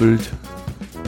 [0.00, 0.30] Gespielt.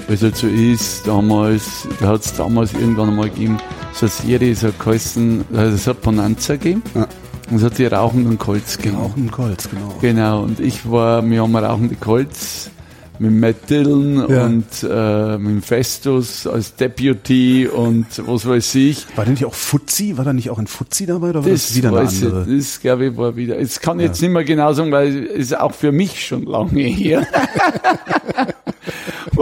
[0.07, 3.59] Weil es halt so ist, damals, da hat es damals irgendwann einmal gegeben,
[3.95, 6.83] so eine Serie, so geheißen, also es hat Bonanza gegeben.
[6.95, 7.07] Ja.
[7.51, 8.97] Und es hat die Rauchenden Colts gegeben.
[8.97, 9.95] Rauchen Colts, genau.
[10.01, 12.71] Genau, und ich war, wir haben Rauchende Colts
[13.19, 14.47] mit Matt Dillon Ja.
[14.47, 19.07] und äh, mit Festus als Deputy und was weiß ich.
[19.17, 20.17] War denn nicht auch Fuzzi?
[20.19, 22.57] War da nicht auch ein Fuzzi dabei oder war das, wieder eine weiß ich- andere?
[22.57, 23.57] Das glaube ich war wieder.
[23.57, 26.43] Das kann ich jetzt nicht mehr genau sagen, weil es ist auch für mich schon
[26.45, 27.25] lange her.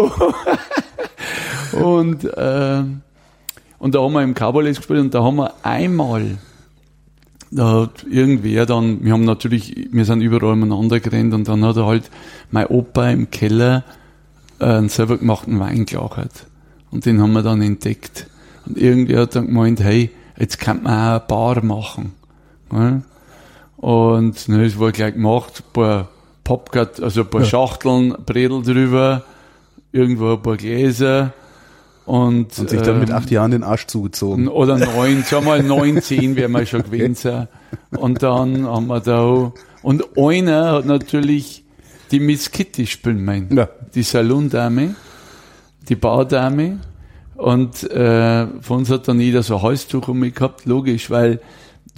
[1.73, 2.83] und, äh,
[3.79, 6.39] und da haben wir im Cowboys gespielt und da haben wir einmal,
[7.51, 11.77] da hat irgendwer dann, wir haben natürlich, wir sind überall umeinander gerannt und dann hat
[11.77, 12.11] er halt
[12.51, 13.85] mein Opa im Keller
[14.59, 16.47] äh, einen selber gemachten Wein gelagert.
[16.91, 18.27] Und den haben wir dann entdeckt.
[18.67, 22.13] Und irgendwer hat dann gemeint, hey, jetzt kann man auch eine Bar machen.
[22.73, 23.03] Ja?
[23.77, 26.09] Und ne, es war gleich gemacht, ein paar
[26.45, 29.25] Popcut, also ein paar Schachteln, Bredel drüber,
[29.93, 31.33] irgendwo ein paar Gläser
[32.07, 34.49] und, Und sich dann mit ähm, acht Jahren den Arsch zugezogen.
[34.49, 37.47] oder neun, wir mal neun, zehn wären wir schon gewesen.
[37.91, 39.53] Und dann haben wir da,
[39.83, 41.65] und einer hat natürlich
[42.11, 43.57] die Miss Kitty spielen meinen.
[43.57, 43.69] Ja.
[43.95, 44.95] Die Salondame,
[45.89, 46.81] die Bardame.
[47.37, 51.41] Und äh, von uns hat dann jeder so ein Halstuch um mich gehabt, logisch, weil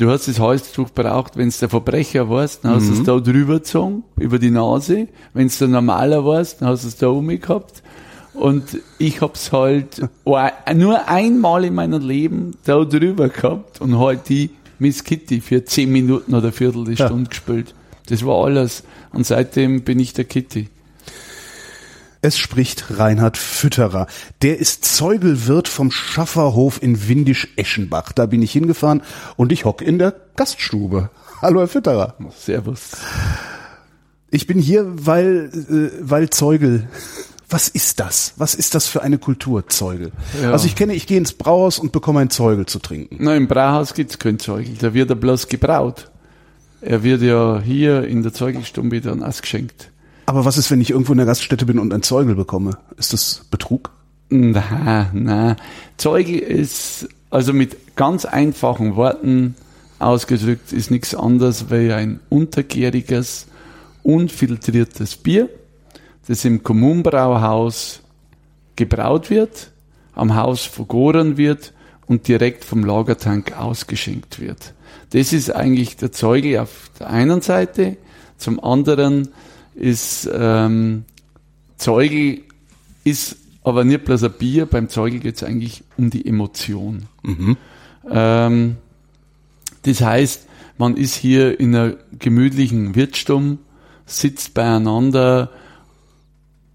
[0.03, 3.19] du hast das Halstuch braucht, wenn es der Verbrecher warst, dann hast du es da
[3.19, 5.09] drüber gezogen, über die Nase.
[5.33, 7.83] Wenn es der Normaler warst, dann hast du es da mich gehabt.
[8.35, 10.03] Und ich hab's halt
[10.75, 15.93] nur einmal in meinem Leben da drüber gehabt und halt die Miss Kitty für zehn
[15.93, 17.07] Minuten oder Viertel die Ja.
[17.07, 17.75] Stunde gespielt.
[18.07, 18.85] Das war alles.
[19.13, 20.69] Und seitdem bin ich der Kitty.
[22.25, 24.07] Es spricht Reinhard Fütterer.
[24.43, 28.13] Der ist Zeugelwirt vom Schafferhof in Windisch-Eschenbach.
[28.13, 29.03] Da bin ich hingefahren
[29.35, 31.11] und ich hocke in der Gaststube.
[31.43, 32.15] Hallo, Herr Fütterer.
[32.39, 32.93] Servus.
[34.31, 36.89] Ich bin hier, weil, äh, weil Zeugel.
[37.51, 38.35] Was ist das?
[38.37, 40.13] Was ist das für eine Kultur, Zeugel?
[40.41, 40.53] Ja.
[40.53, 43.17] Also ich kenne, ich gehe ins Brauhaus und bekomme ein Zeugel zu trinken.
[43.19, 44.77] Na, im Brauhaus gibt's keinen Zeugel.
[44.79, 46.09] Da wird er bloß gebraut.
[46.83, 49.92] Er wird ja hier in der Zeugelstunde dann ausgeschenkt.
[50.33, 52.79] Aber was ist, wenn ich irgendwo in der Gaststätte bin und ein Zeugel bekomme?
[52.97, 53.91] Ist das Betrug?
[54.31, 55.57] Na, na.
[55.99, 59.57] Zeugel ist, also mit ganz einfachen Worten
[59.99, 63.47] ausgedrückt, ist nichts anderes wie ein untergäriges,
[64.05, 65.51] unfiltriertes Bier,
[66.27, 68.01] das im Kommunbrauhaus
[68.75, 69.71] gebraut wird,
[70.15, 71.75] am Haus vergoren wird
[72.07, 74.73] und direkt vom Lagertank ausgeschenkt wird.
[75.11, 77.99] Das ist eigentlich der Zeugel auf der einen Seite.
[78.39, 79.29] Zum anderen
[79.75, 81.05] ist ähm,
[81.77, 82.43] Zeugel
[83.05, 84.67] ist aber nicht bloß ein Bier.
[84.67, 87.07] Beim Zeugel geht es eigentlich um die Emotion.
[88.11, 88.77] Ähm,
[89.83, 93.59] das heißt, man ist hier in einer gemütlichen Wirtsstube,
[94.07, 95.51] sitzt beieinander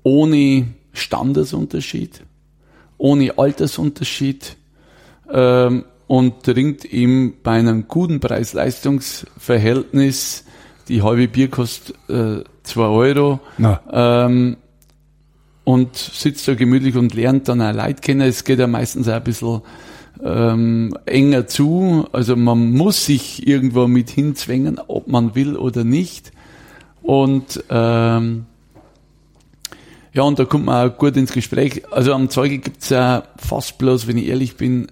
[0.03, 2.21] ohne Standesunterschied,
[2.97, 4.57] ohne Altersunterschied
[5.31, 10.43] ähm, und trinkt eben bei einem guten Preis-Leistungs-Verhältnis
[10.87, 13.39] die halbe Bier kostet äh, 2 Euro
[13.91, 14.57] ähm,
[15.63, 18.21] und sitzt da gemütlich und lernt dann auch Leute kennen.
[18.21, 19.61] Es geht ja meistens auch ein bisschen
[20.23, 22.07] ähm, enger zu.
[22.11, 26.31] Also man muss sich irgendwo mit hinzwängen, ob man will oder nicht.
[27.01, 28.45] Und ähm,
[30.13, 31.83] ja, und da kommt man auch gut ins Gespräch.
[31.91, 34.87] Also am Zeuge gibt's ja fast bloß, wenn ich ehrlich bin,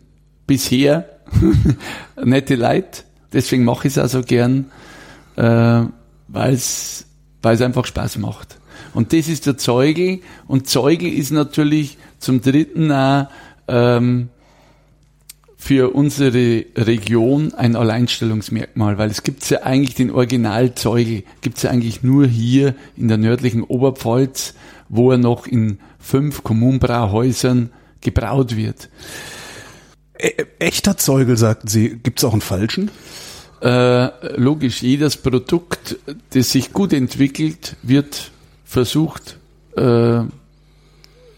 [0.46, 1.10] bisher
[2.24, 3.04] nette Leute.
[3.34, 4.66] Deswegen mache ich es auch so gern,
[5.36, 5.82] äh,
[6.28, 7.08] weil es
[7.46, 8.58] einfach Spaß macht.
[8.94, 10.20] Und das ist der Zeugel.
[10.48, 13.28] Und Zeugel ist natürlich zum Dritten auch
[13.68, 14.30] ähm,
[15.58, 21.72] für unsere Region ein Alleinstellungsmerkmal, weil es gibt ja eigentlich den Originalzeugel, gibt es ja
[21.72, 24.54] eigentlich nur hier in der nördlichen Oberpfalz,
[24.90, 27.72] wo er noch in fünf Kommunbrauhäusern
[28.02, 28.90] gebraut wird.
[30.22, 31.98] Ä echter Zeugel, sagten Sie.
[32.02, 32.92] Gibt's auch einen falschen?
[33.66, 35.98] Äh, logisch, jedes Produkt,
[36.30, 38.30] das sich gut entwickelt, wird
[38.64, 39.40] versucht,
[39.76, 39.82] äh,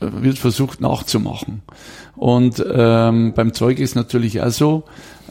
[0.01, 1.61] wird versucht nachzumachen.
[2.17, 4.83] Und ähm, beim Zeug ist natürlich auch so,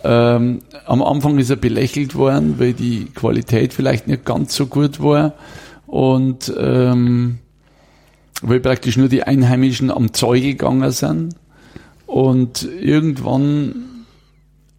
[0.04, 4.98] ähm, am Anfang ist er belächelt worden, weil die Qualität vielleicht nicht ganz so gut
[4.98, 5.34] war
[5.86, 7.40] und ähm,
[8.40, 11.34] weil praktisch nur die Einheimischen am Zeuge gegangen sind.
[12.06, 13.95] Und irgendwann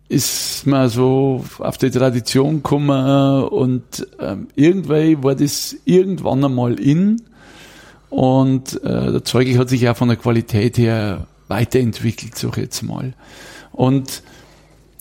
[0.10, 7.22] ist man so auf die Tradition gekommen und ähm, irgendwie war das irgendwann einmal in
[8.10, 12.84] und äh, der Zeugel hat sich auch von der Qualität her weiterentwickelt, sag ich jetzt
[12.84, 13.14] mal.
[13.74, 14.24] Und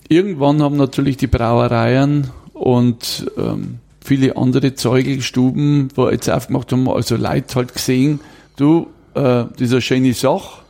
[0.09, 7.17] irgendwann haben natürlich die Brauereien und ähm, viele andere Zeugelstuben, wo jetzt aufgemacht haben, also
[7.17, 8.21] Leute halt gesehen,
[8.57, 10.63] du, äh, das ist eine schöne Sache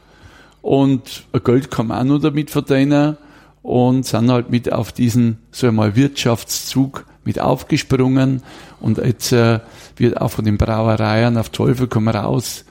[0.61, 3.17] und Geld kann man auch noch damit verdienen
[3.67, 8.43] und sind halt mit auf diesen, so einmal Wirtschaftszug mit aufgesprungen
[8.81, 9.59] und jetzt äh,
[9.97, 12.65] wird auch von den Brauereien auf Teufel komm raus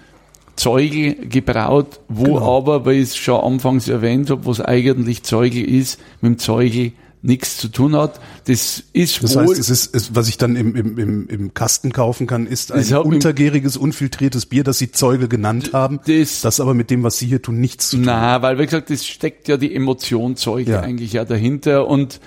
[0.55, 2.57] Zeugel gebraut, wo Genau.
[2.57, 6.93] aber, weil ich es schon anfangs erwähnt habe, was eigentlich Zeugel ist, mit dem Zeugel
[7.25, 8.19] nichts zu tun hat.
[8.45, 11.53] Das ist Das wohl heißt, es ist, es, was ich dann im, im, im, im
[11.53, 15.99] Kasten kaufen kann, ist ein untergäriges, unfiltriertes Bier, das Sie Zeuge genannt haben.
[16.05, 18.15] das- das aber mit dem, was Sie hier tun, nichts zu tun hat.
[18.21, 20.81] Na, weil wie gesagt, das steckt ja die Emotion Zeug Ja.
[20.81, 22.19] eigentlich ja dahinter und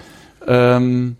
[0.47, 1.17] ähm,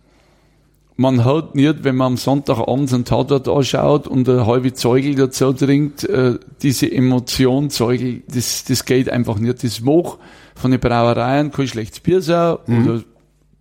[0.97, 5.53] man hat nicht, wenn man am Sonntagabend einen Tatort anschaut und eine halbe Zeugel dazu
[5.53, 9.63] trinkt, äh, diese Emotion Zeugel, das, das geht einfach nicht.
[9.63, 10.17] Das mag
[10.57, 13.03] von den Brauereien kein schlechtes Bier sein oder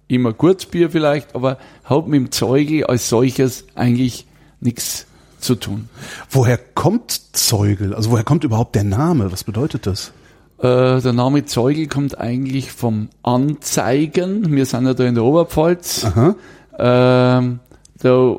[0.07, 4.25] immer gutes Bier vielleicht, aber hat mit dem Zeugel als solches eigentlich
[4.59, 5.05] nichts
[5.39, 5.89] zu tun.
[6.29, 7.93] Woher kommt Zeugel?
[7.93, 9.31] Also woher kommt überhaupt der Name?
[9.31, 10.11] Was bedeutet das?
[10.59, 14.55] Äh, der Name Zeugel kommt eigentlich vom Anzeigen.
[14.55, 16.05] Wir sind ja da in der Oberpfalz.
[16.05, 16.35] Aha.
[16.79, 17.59] Ähm,
[17.99, 18.35] da,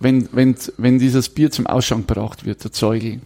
[0.00, 3.20] wenn, wenn, wenn dieses Bier zum Ausschank gebracht wird, der Zeugel,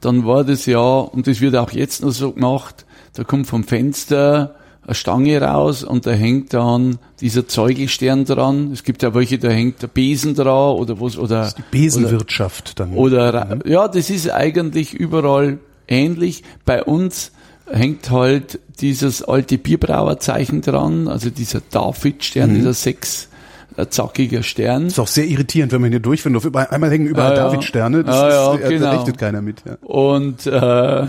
[0.00, 3.62] dann war das ja, und das wird auch jetzt noch so gemacht, da kommt vom
[3.64, 8.70] Fenster eine Stange raus und da hängt dann dieser Zeugelstern dran.
[8.72, 12.94] Es gibt ja welche, da hängt der Besen dran oder was, oder, Besenwirtschaft dann.
[12.94, 16.42] oder ra- ja, das ist eigentlich überall ähnlich.
[16.64, 17.30] Bei uns
[17.70, 24.86] hängt halt dieses alte Bierbrauerzeichen dran, also dieser Davidstern, dieser sechszackiger Stern.
[24.88, 26.44] ist auch sehr irritierend, wenn man hier durchfindet.
[26.44, 27.44] Auf Einmal hängen überall Ah, ja.
[27.44, 28.04] Davidsterne.
[28.04, 28.84] Das Ah, ja, ist, äh, genau.
[28.86, 29.62] Da rechnet keiner mit.
[29.64, 29.76] Ja.
[29.82, 31.06] Und äh,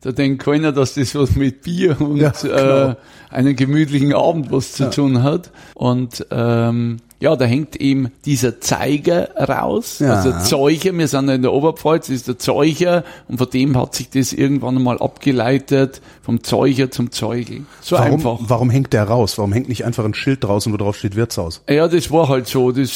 [0.00, 2.90] da denkt keiner, dass das was mit Bier und Ja, genau.
[2.90, 2.94] äh,
[3.30, 5.50] einen gemütlichen Abend was zu tun hat.
[5.74, 10.14] Und ähm, ja, da hängt eben dieser Zeiger raus, Ja.
[10.14, 13.76] also Zeuger, wir sind ja in der Oberpfalz, das ist der Zeuger und von dem
[13.76, 17.62] hat sich das irgendwann einmal abgeleitet, vom Zeuger zum Zeugel.
[17.80, 18.38] So Warum, einfach.
[18.42, 19.36] warum hängt der raus?
[19.36, 21.60] Warum hängt nicht einfach ein Schild draußen, wo drauf steht Wirtshaus?
[21.68, 22.70] Ja, das war halt so.
[22.70, 22.92] Das,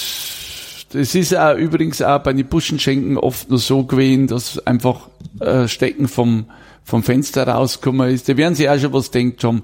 [0.93, 5.09] das ist auch übrigens auch bei den Buschenschenken oft nur so gewesen, dass einfach
[5.41, 6.45] äh, Stecken vom,
[6.84, 8.29] vom Fenster rausgekommen ist.
[8.29, 9.62] Da werden sie auch schon was denkt haben.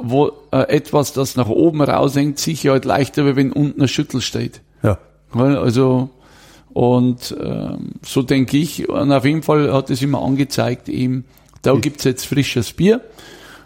[0.00, 4.20] Wo äh, etwas, das nach oben raushängt, sicher halt leichter, wie wenn unten ein Schüttel
[4.20, 4.60] steht.
[4.82, 4.98] Ja.
[5.32, 6.10] Also,
[6.72, 8.88] und ähm, so denke ich.
[8.88, 11.24] Und auf jeden Fall hat es immer angezeigt, eben,
[11.62, 13.00] da gibt's jetzt frisches Bier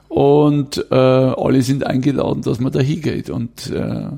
[0.09, 3.31] und äh, alle sind eingeladen, dass man da hingeht.
[3.31, 4.09] Und, äh,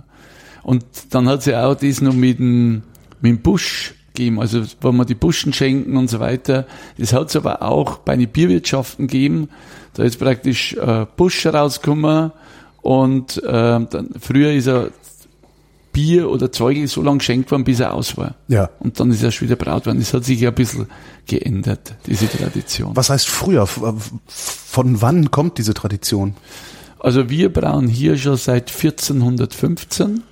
[0.63, 2.83] und dann hat sie auch das noch mit dem,
[3.21, 6.67] mit dem Busch gegeben, also wo man die Buschen schenken und so weiter.
[6.99, 9.49] Das hat es aber auch bei den Bierwirtschaften gegeben.
[9.95, 12.33] Da ist praktisch äh, Busch rausgekommen
[12.83, 14.91] und äh, dann, früher ist er
[15.93, 18.35] Bier oder Zeugel so lange geschenkt worden, bis er aus war.
[18.49, 18.71] Ja.
[18.81, 20.01] Und dann ist er schon wieder braut worden.
[20.01, 20.87] Das hat sich ja ein bisschen
[21.27, 22.97] geändert, diese Tradition.
[22.97, 23.63] Was heißt früher?
[23.63, 23.81] F-
[24.27, 26.35] Von wann kommt diese Tradition?
[26.99, 30.25] Also wir brauen hier schon seit 1415.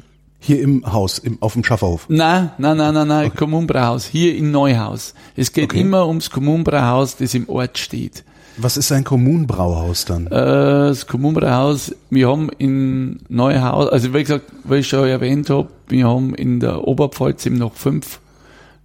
[0.45, 2.07] Hier im Haus, im, auf dem Schafferhof.
[2.09, 5.15] Nein, nein, nein, nein, nein, Kommunbrauhaus, hier in Neuhaus.
[5.37, 5.81] Es geht Okay.
[5.81, 8.25] immer ums Kommunbrauhaus, das im Ort steht.
[8.57, 10.27] Was ist ein Kommunbrauhaus dann?
[10.27, 15.69] Äh, das Kommunbrauhaus, wir haben in Neuhaus, also wie gesagt, weil ich schon erwähnt habe,
[15.89, 18.19] wir haben in der Oberpfalz eben noch fünf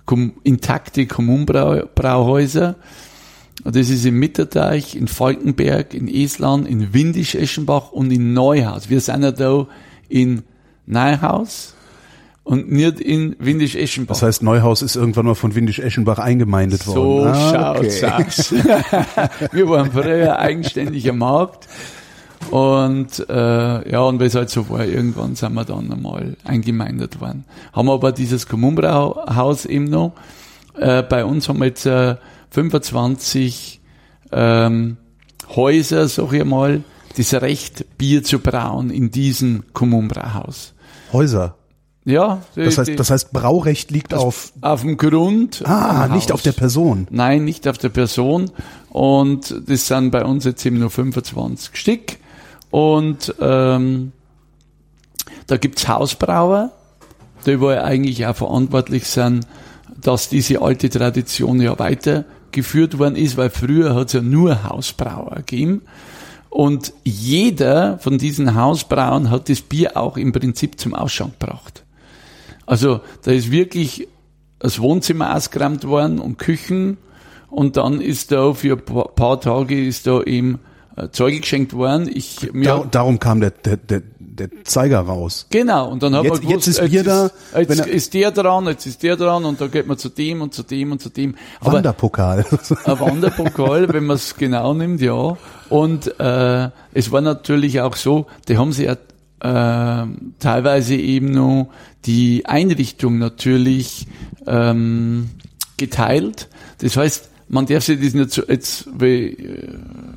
[0.06, 2.76] kom intakte Kommunbrauhäuser.
[3.66, 8.90] Das ist im Mitterteich, in Falkenberg, in Esland, in Windisch-Eschenbach und in Neuhaus.
[8.90, 9.68] Wir sind ja da
[10.08, 10.44] in
[10.88, 11.76] Neuhaus
[12.48, 14.16] und nicht in Windisch-Eschenbach.
[14.16, 17.34] Das heißt, Neuhaus ist irgendwann mal von Windisch-Eschenbach eingemeindet So worden.
[17.34, 18.52] Ah, schaut's aus.
[19.52, 21.68] wir waren früher eigenständiger Markt.
[22.50, 27.20] Und äh, ja, und weil es halt so war, irgendwann sind wir dann einmal eingemeindet
[27.20, 27.44] worden.
[27.74, 30.14] Haben aber dieses Kommunbrauhaus eben noch.
[30.78, 32.16] Äh, bei uns haben wir jetzt äh,
[32.52, 33.82] 25
[34.32, 34.98] ähm,
[35.54, 36.84] Häuser, sag ich mal,
[37.18, 40.74] das Recht, Bier zu brauen in diesem Kommunbrauhaus.
[41.14, 41.56] Häuser.
[42.06, 45.62] Ja, die, Das heißt, das heißt, Braurecht liegt auf, auf dem Grund.
[45.66, 46.36] ah, nicht Haus.
[46.36, 47.08] auf der Person.
[47.10, 48.50] Nein, nicht auf der Person.
[48.90, 52.18] Und das sind bei uns jetzt eben nur 25 Stück.
[52.72, 54.14] Und ähm,
[55.48, 56.72] da gibt's Hausbrauer,
[57.46, 59.46] die wohl eigentlich auch verantwortlich sind,
[60.00, 65.82] dass diese alte Tradition ja weitergeführt worden ist, weil früher hat's ja nur Hausbrauer gegeben.
[66.50, 71.84] Und jeder von diesen Hausbrauen hat das Bier auch im Prinzip zum Ausschank gebracht.
[72.66, 74.08] Also da ist wirklich
[74.60, 76.98] das Wohnzimmer ausgeräumt worden und Küchen
[77.50, 80.60] und dann ist da für ein paar- Tage ist da eben
[80.96, 82.10] äh, Zeuge geschenkt worden.
[82.14, 84.02] Ich, mir, darum kam der, der, der,
[84.40, 85.48] der Zeiger raus.
[85.50, 88.32] Genau, und dann hat Jetzt- man gewusst, jetzt ist Bier da, Jetzt er- ist der
[88.32, 91.02] dran, jetzt ist der dran und da geht man zu dem und zu dem und
[91.02, 91.36] zu dem.
[91.60, 92.46] Aber Wanderpokal.
[92.86, 95.38] ein Wanderpokal, wenn man es genau nimmt, ja.
[95.70, 98.94] Und äh, es war natürlich auch so, die haben sie ja
[99.40, 100.08] äh,
[100.40, 101.70] teilweise eben noch
[102.06, 104.08] die Einrichtung natürlich
[104.48, 105.30] ähm,
[105.78, 106.48] geteilt.
[106.80, 109.36] Das heißt, man darf sich das nicht so jetzt, äh,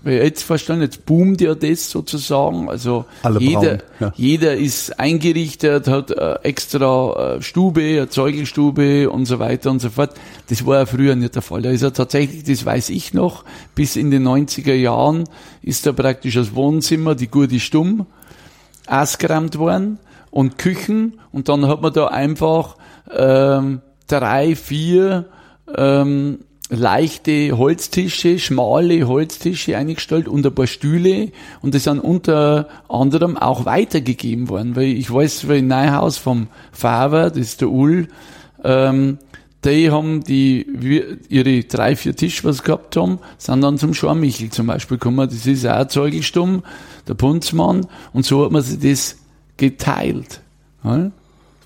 [0.02, 2.68] weil jetzt vorstellen, jetzt boomt ja das sozusagen.
[2.68, 4.12] Also Alle jeder, braun, ja.
[4.16, 9.90] jeder ist eingerichtet, hat äh, extra äh, Stube, eine Zeugelstube und so weiter und so
[9.90, 10.14] fort.
[10.48, 11.62] Das war ja früher nicht der Fall.
[11.62, 13.44] Da ist ja tatsächlich, das weiß ich noch,
[13.74, 15.24] bis in den 90er Jahren
[15.62, 18.06] ist da praktisch das Wohnzimmer, die gute Stumm,
[18.88, 20.00] ausgeräumt worden
[20.32, 22.76] und Küchen und dann hat man da einfach
[23.16, 25.26] ähm, drei, vier
[25.76, 33.36] ähm, leichte Holztische, schmale Holztische eingestellt und ein paar Stühle und die sind unter anderem
[33.36, 38.08] auch weitergegeben worden, weil ich weiß, weil in Neuhaus vom Faber, das ist der Ull,
[38.64, 39.18] ähm,
[39.64, 44.66] die haben die ihre drei, vier Tische, was gehabt haben, sind dann zum Schormichel zum
[44.66, 45.28] Beispiel gekommen.
[45.28, 46.62] Das ist auch Zeugelstumm,
[47.06, 47.86] der Punzmann.
[48.14, 49.18] Und so hat man sich das
[49.58, 50.40] geteilt.
[50.82, 51.10] Ja?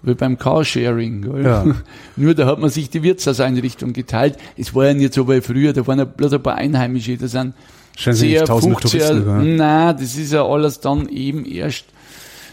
[0.05, 1.23] Wie beim Carsharing.
[1.23, 1.45] Gell?
[1.45, 1.65] Ja.
[2.17, 4.37] Nur da hat man sich die Wirtshauseinrichtung geteilt.
[4.57, 7.27] Es war ja nicht so wie früher, da waren ja bloß ein paar Einheimische, da
[7.27, 7.55] sind
[7.97, 9.43] sich sehr tausende 50er, Touristen, ja.
[9.43, 11.87] Nein, das ist ja alles dann eben erst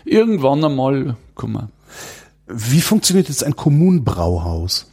[0.05, 1.69] irgendwann einmal gekommen.
[2.47, 4.87] Wie funktioniert jetzt ein Kommunenbrauhaus?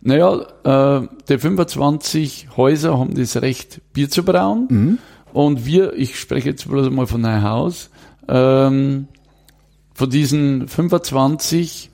[0.00, 4.98] Naja, äh, die 25 Häuser haben das Recht, Bier zu brauen.
[5.32, 7.90] Und wir, ich spreche jetzt bloß mal von Neuhaus,
[8.28, 9.08] ähm,
[9.94, 11.90] von diesen 25,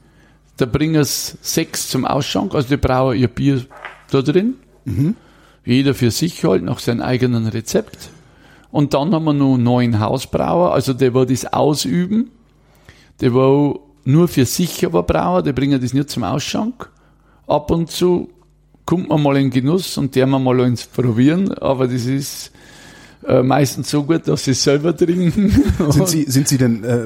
[0.59, 3.65] da bringen es sechs zum Ausschank, also die brauen ihr Bier
[4.11, 4.55] da drin.
[5.65, 8.11] Jeder für sich halt, nach seinem eigenen Rezept.
[8.71, 12.31] Und dann haben wir noch neun Hausbrauer, also der wo das ausüben,
[13.21, 16.91] der wo nur für sich aber Brauer, die bringen das nicht zum Ausschank.
[17.47, 18.31] Ab und zu
[18.87, 22.53] kommt man mal in Genuss und der man mal ins Probieren, aber das ist
[23.27, 25.51] äh, meistens so gut, dass sie es selber trinken.
[25.91, 26.97] Sind Sie, sind Sie denn äh,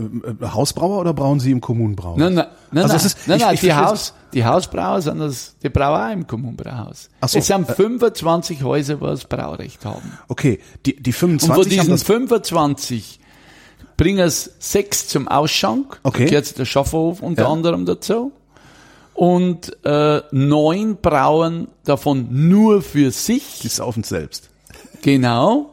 [0.45, 2.19] äh, Hausbrauer oder brauen Sie im Kommunenbrauhaus?
[2.19, 5.55] Nein, nein, nein, Also ist- nein, ich- nein ich die, Haus, die Hausbrauer sind das,
[5.63, 7.09] die Brauerei im Kommunenbrauhaus.
[7.21, 10.13] Ach so, es sind äh, 25 Häuser, wo das Braurecht haben.
[10.29, 13.19] Okay, die, die Und von 25 diesen das 25
[13.97, 15.99] bringen es sechs zum Ausschank.
[16.03, 16.25] Okay.
[16.25, 17.49] Da gehört der Schafferhof unter Ja.
[17.53, 18.33] anderem dazu.
[19.15, 23.61] Und äh, neun brauen davon nur für sich.
[23.63, 24.49] die saufen selbst.
[25.03, 25.72] Genau.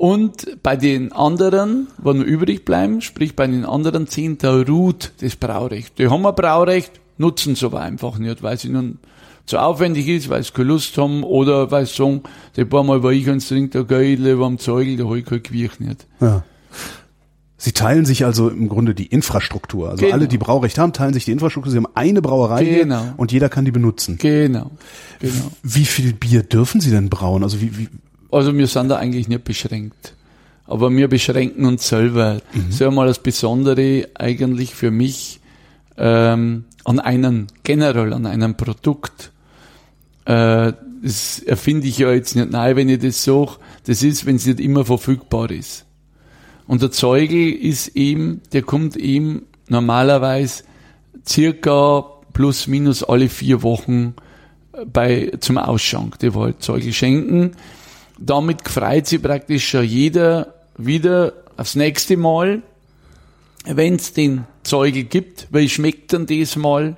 [0.00, 5.12] Und bei den anderen, wo nur übrig bleiben, sprich bei den anderen zehn, da ruht
[5.20, 5.98] das Braurecht.
[5.98, 8.96] Die haben ein Braurecht, nutzen es aber einfach nicht, weil sie nun
[9.44, 12.22] zu aufwendig ist, weil sie keine Lust haben oder weil sie sagen,
[12.56, 15.42] die paar Mal, wo ich da gehe ich lieber am Zeugel, da hol ich kein
[15.42, 16.06] Gewicht nicht.
[16.18, 16.44] Ja.
[17.58, 19.90] Sie teilen sich also im Grunde die Infrastruktur.
[19.90, 20.14] Also Genau.
[20.14, 21.70] alle, die Braurecht haben, teilen sich die Infrastruktur.
[21.70, 23.02] Sie haben eine Brauerei Genau.
[23.18, 24.16] und jeder kann die benutzen.
[24.16, 24.70] Genau,
[25.18, 25.50] genau.
[25.62, 27.42] Wie viel Bier dürfen Sie denn brauen?
[27.42, 27.88] Also wie, wie
[28.30, 30.14] Also wir sind da eigentlich nicht beschränkt.
[30.66, 32.40] Aber wir beschränken uns selber.
[32.54, 35.40] Das ist ja mal das Besondere eigentlich für mich
[35.96, 39.32] ähm, an einem, generell an einem Produkt.
[40.26, 40.72] Äh,
[41.02, 43.52] das erfinde ich ja jetzt nicht neu, wenn ich das sage.
[43.86, 45.86] Das ist, wenn es nicht immer verfügbar ist.
[46.66, 50.62] Und der Zeugel ist eben, der kommt eben normalerweise
[51.26, 54.14] circa plus minus alle vier Wochen
[54.92, 56.18] bei, zum Ausschank.
[56.20, 57.52] Der wollte Zeugel schenken.
[58.20, 62.62] Damit freut sich praktisch schon jeder wieder aufs nächste Mal,
[63.64, 66.96] wenn es den Zeugel gibt, weil schmeckt dann das mal,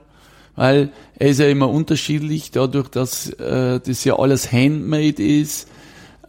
[0.57, 5.69] weil er ist ja immer unterschiedlich, dadurch, dass äh, das ja alles handmade ist.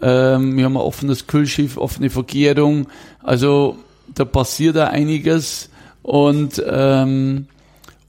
[0.01, 2.87] Ähm, wir haben ein offenes Kühlschiff, offene Vergärung,
[3.21, 3.77] also
[4.13, 5.69] da passiert da einiges.
[6.03, 7.47] Und ähm,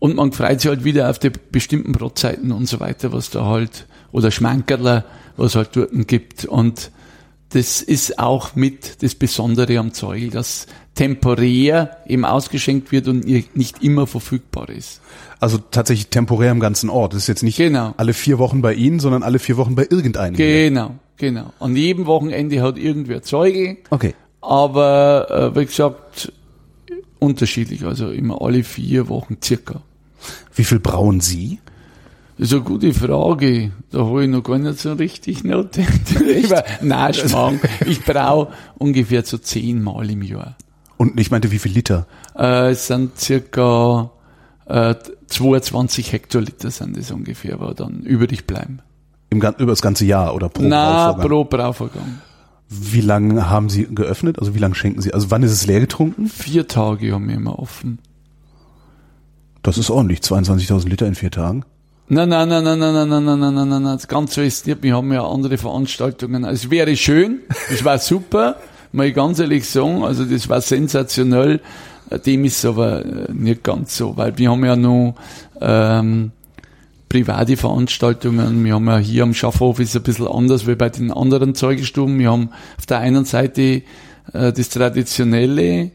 [0.04, 3.46] und man freut sich halt wieder auf die bestimmten Brotzeiten und so weiter, was da
[3.46, 6.44] halt, oder Schmankerler, was halt dort gibt.
[6.44, 6.90] Und
[7.50, 13.82] das ist auch mit das Besondere am Zeugel, dass temporär eben ausgeschenkt wird und nicht
[13.82, 15.00] immer verfügbar ist.
[15.40, 17.12] also tatsächlich temporär im ganzen Ort.
[17.12, 17.92] Das ist jetzt nicht Genau.
[17.96, 20.36] alle vier Wochen bei Ihnen, sondern alle vier Wochen bei irgendeinem.
[20.36, 20.68] hier.
[20.70, 21.52] Genau, genau.
[21.60, 24.14] An jedem Wochenende hat irgendwer Zeugel, Okay.
[24.40, 26.32] aber äh, wie gesagt,
[27.18, 29.82] unterschiedlich, also immer alle vier Wochen circa.
[30.54, 31.58] Wie viel brauen Sie?
[32.36, 33.72] Das ist eine gute Frage.
[33.90, 37.14] Da habe ich noch gar nicht so richtig nachgedacht.
[37.16, 37.60] Schmarrn.
[37.86, 40.56] Ich brauche ungefähr so zehnmal im Jahr.
[40.96, 42.06] Und ich meinte, wie viel Liter?
[42.36, 44.10] Äh, es sind circa
[44.66, 44.94] äh,
[45.26, 48.80] 22 Hektoliter sind das ungefähr, wo dann übrig bleiben.
[49.30, 51.28] Im, über das ganze Jahr oder pro Na, Brauvorgang?
[51.28, 52.18] pro Brauvorgang.
[52.68, 54.38] Wie lange haben Sie geöffnet?
[54.38, 55.12] Also wie lange schenken Sie?
[55.12, 56.26] Also wann ist es leer getrunken?
[56.26, 57.98] Vier Tage haben wir immer offen.
[59.62, 61.64] Das ist ordentlich, 22.000 Liter in vier Tagen.
[62.06, 64.66] Nein, nein, nein, nein, nein, nein, nein, nein, nein, nein, nein, nein, das Ganze ist
[64.66, 64.82] nicht.
[64.82, 66.44] Wir haben ja andere Veranstaltungen.
[66.44, 68.56] Es wäre schön, es war super,
[68.92, 71.62] mal ganz ehrlich sagen, also das war sensationell.
[72.26, 75.14] Dem ist aber äh, nicht ganz so, weil wir haben ja noch
[75.62, 76.32] ähm,
[77.08, 78.62] private Veranstaltungen.
[78.62, 82.18] Wir haben ja hier am Schaffhof ist ein bisschen anders wie bei den anderen Zeugestuben.
[82.18, 83.82] Wir haben auf der einen Seite
[84.34, 85.90] äh, das Traditionelle,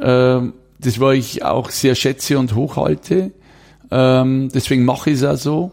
[0.00, 0.40] äh,
[0.80, 3.32] das war ich auch sehr schätze und hochhalte.
[3.96, 5.70] Ähm, deswegen mache ich es auch so.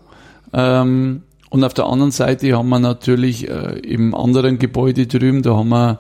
[0.54, 5.56] Ähm, und auf der anderen Seite haben wir natürlich äh, im anderen Gebäude drüben, da
[5.58, 6.00] haben wir,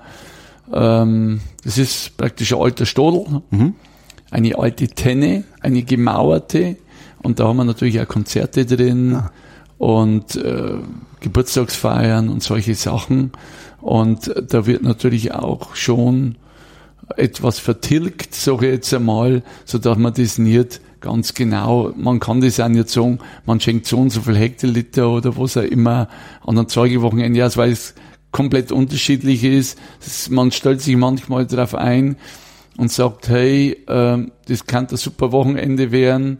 [0.71, 3.73] ähm, das ist praktisch ein alter Stodel, Mhm.
[4.29, 6.77] eine alte Tenne, eine gemauerte.
[7.23, 9.31] Und da haben wir natürlich auch Konzerte drin Ah.
[9.77, 10.75] und äh,
[11.21, 13.31] Geburtstagsfeiern und solche Sachen.
[13.81, 16.35] Und da wird natürlich auch schon
[17.17, 22.41] etwas vertilgt, sage ich jetzt einmal, so dass man das nicht ganz genau, man kann
[22.41, 26.07] das auch nicht sagen, man schenkt so und so viel Hektoliter oder was auch immer
[26.45, 27.95] an einem Zeugewochenende aus, weil es
[28.31, 29.77] komplett unterschiedlich ist.
[29.99, 32.15] Das, man stellt sich manchmal darauf ein
[32.77, 36.39] und sagt, hey, ähm, das kann ein super Wochenende werden.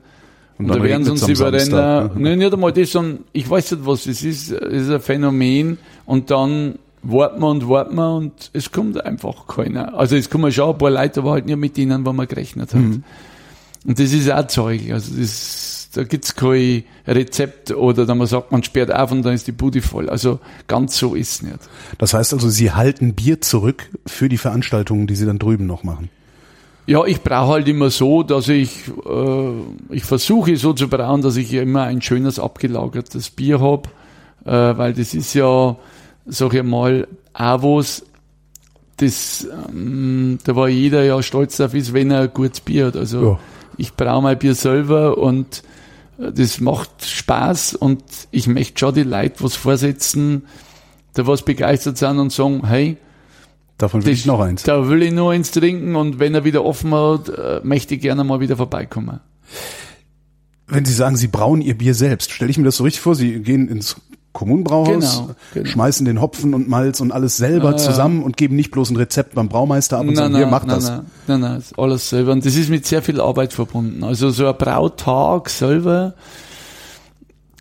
[0.58, 1.60] Und, dann da werden sie uns überrennen.
[1.60, 2.20] Samstag.
[2.20, 4.52] Nein, nicht einmal das, sondern ich weiß nicht, was das ist.
[4.52, 5.80] Das ist ein Phänomen.
[6.06, 9.98] Und dann warten wir und warten wir und es kommt einfach keiner.
[9.98, 12.74] Also es kommen schon ein paar Leute, aber halt nicht mit denen, wo man gerechnet
[12.74, 12.82] hat.
[12.82, 13.04] Mhm.
[13.86, 14.92] Und das ist auch Zeug.
[14.92, 19.34] Also das, da gibt's kein Rezept oder da man sagt, man sperrt auf und dann
[19.34, 20.10] ist die Bude voll.
[20.10, 21.60] Also ganz so ist nicht.
[21.98, 25.84] Das heißt also, Sie halten Bier zurück für die Veranstaltungen, die Sie dann drüben noch
[25.84, 26.10] machen.
[26.88, 29.52] Ja, ich brauche halt immer so, dass ich, äh,
[29.90, 33.88] ich versuche so zu brauen, dass ich immer ein schönes abgelagertes Bier hab,
[34.46, 35.76] äh, weil das ist ja,
[36.26, 38.04] sag ich mal, auch was,
[38.98, 42.96] das, ähm, da war jeder ja stolz darauf ist, wenn er ein gutes Bier hat.
[42.96, 43.40] Also Ja.
[43.82, 45.64] Ich braue mein Bier selber und
[46.20, 50.44] äh, das macht Spaß und ich möchte schon die Leute was vorsetzen,
[51.14, 52.98] da was begeistert sind und sagen, hey,
[53.78, 54.62] Davon will ich noch eins.
[54.62, 58.02] da will ich nur eins trinken und wenn er wieder offen hat, äh, möchte ich
[58.02, 59.20] gerne mal wieder vorbeikommen.
[60.68, 63.16] Wenn Sie sagen, Sie brauen Ihr Bier selbst, stelle ich mir das so richtig vor,
[63.16, 63.96] Sie gehen ins
[64.34, 65.66] Kommunenbrauhaus, Genau, genau.
[65.68, 67.78] schmeißen den Hopfen und Malz und alles selber Ah, ja.
[67.78, 70.76] zusammen und geben nicht bloß ein Rezept beim Braumeister ab und sagen, hier, mach nein,
[70.78, 70.90] das.
[70.90, 72.32] Nein, nein, nein, alles selber.
[72.32, 74.04] Und das ist mit sehr viel Arbeit verbunden.
[74.04, 76.14] Also so ein Brautag selber,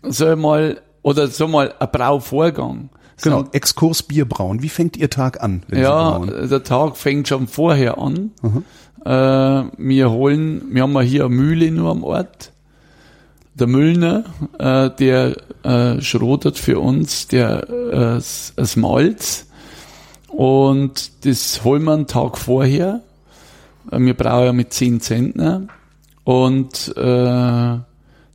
[0.03, 2.89] ich mal, oder sag mal, ein Brauvorgang.
[3.21, 4.63] Genau, Exkurs Bier brauen.
[4.63, 8.31] Wie fängt Ihr Tag an, Ja, der Tag fängt schon vorher an.
[8.41, 8.63] Mhm.
[9.05, 9.09] Äh,
[9.77, 12.51] wir holen, wir haben ja hier eine Mühle nur am Ort.
[13.61, 14.23] Der Müllner,
[14.57, 18.15] äh, der äh, schrotet für uns der, äh,
[18.55, 19.45] das Malz.
[20.27, 23.01] Und das holen wir einen Tag vorher.
[23.91, 25.67] Wir brauchen ja mit 10 Zentner.
[26.23, 27.01] Und äh,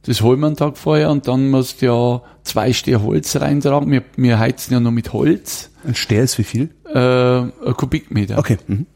[0.06, 3.90] das holen wir einen Tag vorher und dann musst du ja zwei Stier Holz reintragen.
[3.90, 6.70] Wir, wir heizen ja nur mit Holz Ein Ster ist wie viel?
[6.94, 8.38] äh, ein Kubikmeter.
[8.38, 8.58] Okay.
[8.68, 8.86] Mhm.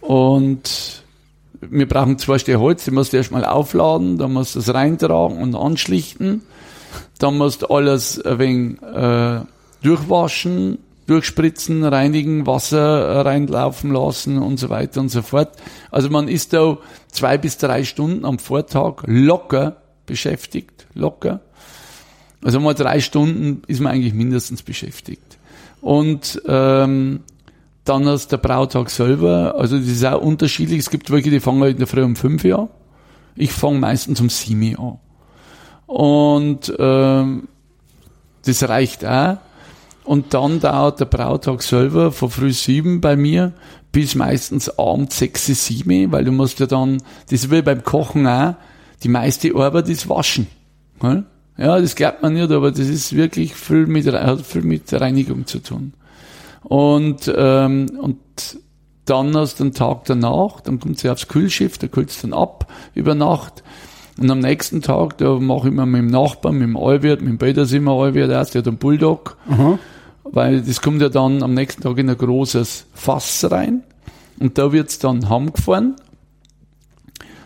[0.00, 1.02] Und
[1.70, 5.38] wir brauchen zwei Stück Holz, die musst du erstmal aufladen, dann musst du es reintragen
[5.38, 6.42] und anschlichten.
[7.18, 9.40] Dann musst du alles ein wenig äh,
[9.82, 15.52] durchwaschen, durchspritzen, reinigen, Wasser äh, reinlaufen lassen und so weiter und so fort.
[15.90, 16.78] Also man ist da
[17.10, 21.40] zwei bis drei Stunden am Vortag locker beschäftigt, locker.
[22.42, 25.38] Also mal drei Stunden ist man eigentlich mindestens beschäftigt.
[25.80, 27.20] Und ähm,
[27.84, 30.78] dann hast der Brautag selber, also das ist auch unterschiedlich.
[30.78, 32.68] Es gibt welche, die fangen halt in der Früh um fünf an.
[33.34, 34.98] Ich fange meistens um sieben an.
[35.86, 37.48] Und ähm,
[38.44, 39.38] das reicht auch.
[40.04, 43.52] Und dann dauert der Brautag selber von früh sieben bei mir
[43.92, 46.98] bis meistens abends sechs, sieben, weil du musst ja dann,
[47.30, 48.54] das wie beim Kochen auch,
[49.02, 50.46] die meiste Arbeit ist waschen.
[51.00, 51.24] gell?
[51.58, 55.46] Ja, das glaubt man nicht, aber das ist wirklich viel mit, hat viel mit Reinigung
[55.46, 55.92] zu tun.
[56.64, 58.18] Und, ähm, und
[59.04, 62.66] dann hast du den Tag danach, dann kommt sie aufs Kühlschiff, da kühlt dann ab
[62.94, 63.62] über Nacht.
[64.18, 67.30] Und am nächsten Tag, da mache ich mir mit dem Nachbarn, mit dem Allwirt, mit
[67.30, 69.36] dem Petersimer Allwirt aus, der hat einen Bulldog.
[70.24, 73.82] Weil das kommt ja dann am nächsten Tag in ein großes Fass rein.
[74.38, 75.96] Und da wird's dann heimgefahren.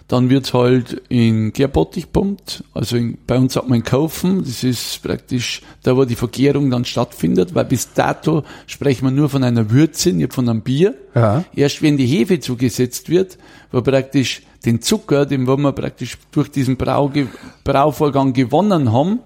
[0.09, 2.63] Dann wird's halt in Gärbottich pumpt.
[2.75, 4.45] Also in, bei uns sagt man kaufen.
[4.45, 9.29] Das ist praktisch da, wo die Vergärung dann stattfindet, weil bis dato sprechen wir nur
[9.29, 10.95] von einer Würze, nicht von einem Bier.
[11.15, 11.45] Ja.
[11.55, 13.37] Erst wenn die Hefe zugesetzt wird,
[13.73, 17.29] wo praktisch den Zucker, den wir praktisch durch diesen Brauge
[17.65, 19.21] Brauvorgang gewonnen haben,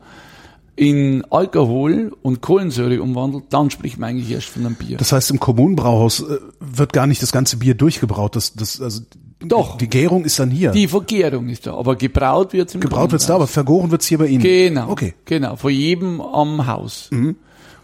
[0.77, 4.97] in Alkohol und Kohlensäure umwandelt, dann spricht man eigentlich erst von einem Bier.
[4.97, 8.35] Das heißt, im Kommunenbrauhaus äh, wird gar nicht das ganze Bier durchgebraut.
[8.35, 9.03] Das, das, also
[9.40, 9.79] Doch.
[9.79, 10.70] Die Gärung ist dann hier.
[10.70, 14.18] Die Vergärung ist da, aber gebraut wird's im Gebraut wird's da, aber vergoren wird's hier
[14.18, 14.42] bei Ihnen.
[14.42, 14.90] Genau.
[14.90, 15.14] Okay.
[15.16, 15.22] Mhm.
[15.24, 17.09] Genau, von jedem am Haus.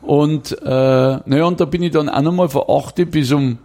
[0.03, 3.59] Und äh, naja, und da bin ich dann auch nochmal von 8 bis um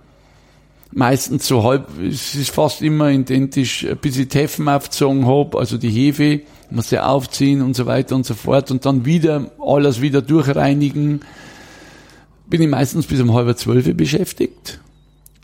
[0.93, 5.77] meistens so halb, es ist fast immer identisch, bis ich die Hefen aufgezogen hab, also
[5.77, 10.01] die Hefe, muss sie aufziehen und so weiter und so fort und dann wieder alles
[10.01, 11.21] wieder durchreinigen.
[12.47, 14.79] Bin ich meistens bis um halb zwölf beschäftigt.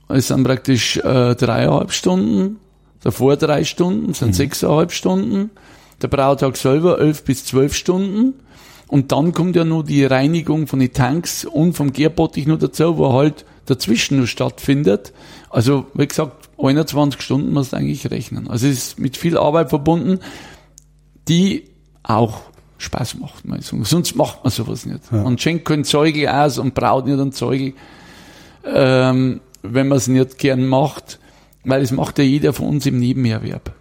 [0.10, 2.58] Es sind praktisch äh, dreieinhalb Stunden,
[3.02, 5.52] davor drei Stunden, sind sechseinhalb Stunden.
[6.02, 8.36] Der Brautag selber elf bis zwölf Stunden.
[8.88, 12.98] Und dann kommt ja noch die Reinigung von den Tanks und vom Gärbottich noch dazu,
[12.98, 15.12] wo halt dazwischen noch stattfindet.
[15.50, 18.48] Also, wie gesagt, 21 Stunden musst du eigentlich rechnen.
[18.48, 20.20] Also es ist mit viel Arbeit verbunden,
[21.28, 21.66] die
[22.04, 22.42] auch
[22.78, 23.84] Spaß macht, mal so.
[23.84, 25.12] Sonst macht man sowas nicht.
[25.12, 27.74] Man schenkt keinen Zeugel aus und braut nicht einen Zeugel,
[28.64, 29.42] ähm,
[29.74, 31.20] wenn man es nicht gern macht,
[31.64, 33.74] weil es macht ja jeder von uns im Nebenerwerb.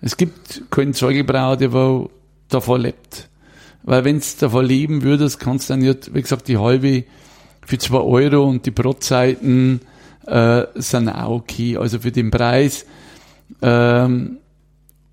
[0.00, 2.10] Es gibt keinen Zeugelbrauer, der wo
[2.48, 3.28] davon lebt.
[3.82, 7.04] Weil wenn du davon leben würdest, kannst du dann nicht, wie gesagt, die halbe
[7.64, 9.80] für zwei Euro und die Brotzeiten
[10.26, 11.76] äh, sind auch okay.
[11.76, 12.86] Also für den Preis.
[13.62, 14.38] Ähm,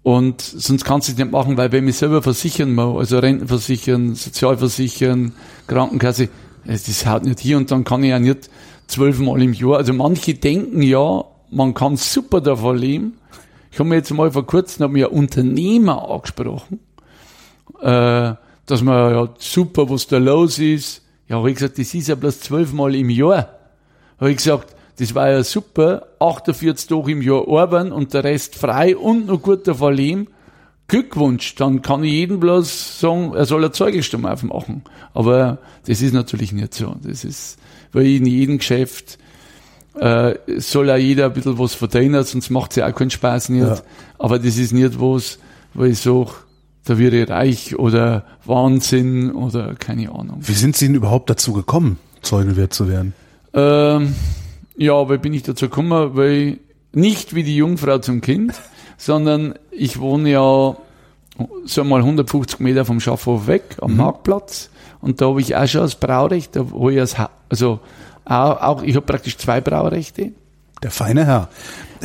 [0.03, 4.15] und sonst kannst du es nicht machen, weil wenn ich selber versichern muss, also Rentenversichern,
[4.15, 5.33] Sozialversichern,
[5.67, 6.29] Krankenkasse,
[6.65, 8.49] das haut nicht hier und dann kann ich ja nicht
[8.91, 9.77] zwölfmal im Jahr.
[9.77, 13.17] Also manche denken ja, man kann super davon leben.
[13.71, 16.79] Ich habe mir jetzt mal vor kurzem hab mir ein Unternehmer angesprochen,
[17.81, 18.33] äh,
[18.65, 21.03] dass man ja super, was da los ist.
[21.27, 23.47] Ja, habe ich gesagt, das ist ja bloß zwölfmal im Jahr.
[24.19, 28.55] Habe ich gesagt, das war ja super, 48 Tage im Jahr arbeiten und der Rest
[28.55, 30.27] frei und noch gut davon leben.
[30.87, 34.83] Glückwunsch, dann kann ich jedem bloß sagen, er soll eine Zeugelstimme aufmachen.
[35.13, 36.95] Aber das ist natürlich nicht so.
[37.01, 37.57] Das ist,
[37.91, 39.17] weil in jedem Geschäft
[39.95, 43.49] äh, soll ja jeder ein bisschen was verdienen, sonst macht es ja auch keinen Spaß
[43.49, 43.67] nicht.
[43.67, 43.81] Ja.
[44.19, 45.39] Aber das ist nicht was,
[45.73, 46.31] wo ich sage,
[46.85, 50.39] da wäre ich reich oder Wahnsinn oder keine Ahnung.
[50.41, 53.13] Wie sind Sie denn überhaupt dazu gekommen, Zeugenwirt zu werden?
[53.53, 54.15] Ähm,
[54.77, 56.15] ja, wie bin ich dazu gekommen?
[56.15, 56.59] Weil
[56.93, 58.53] nicht wie die Jungfrau zum Kind,
[58.97, 60.75] sondern ich wohne ja
[61.65, 64.70] so mal 150 Meter vom Schaffhof weg am Marktplatz
[65.01, 67.79] und da habe ich auch schon das Braurecht, da wo ich als, Ha- also
[68.25, 70.31] auch, auch ich habe praktisch zwei Braurechte.
[70.83, 71.49] Der feine Herr.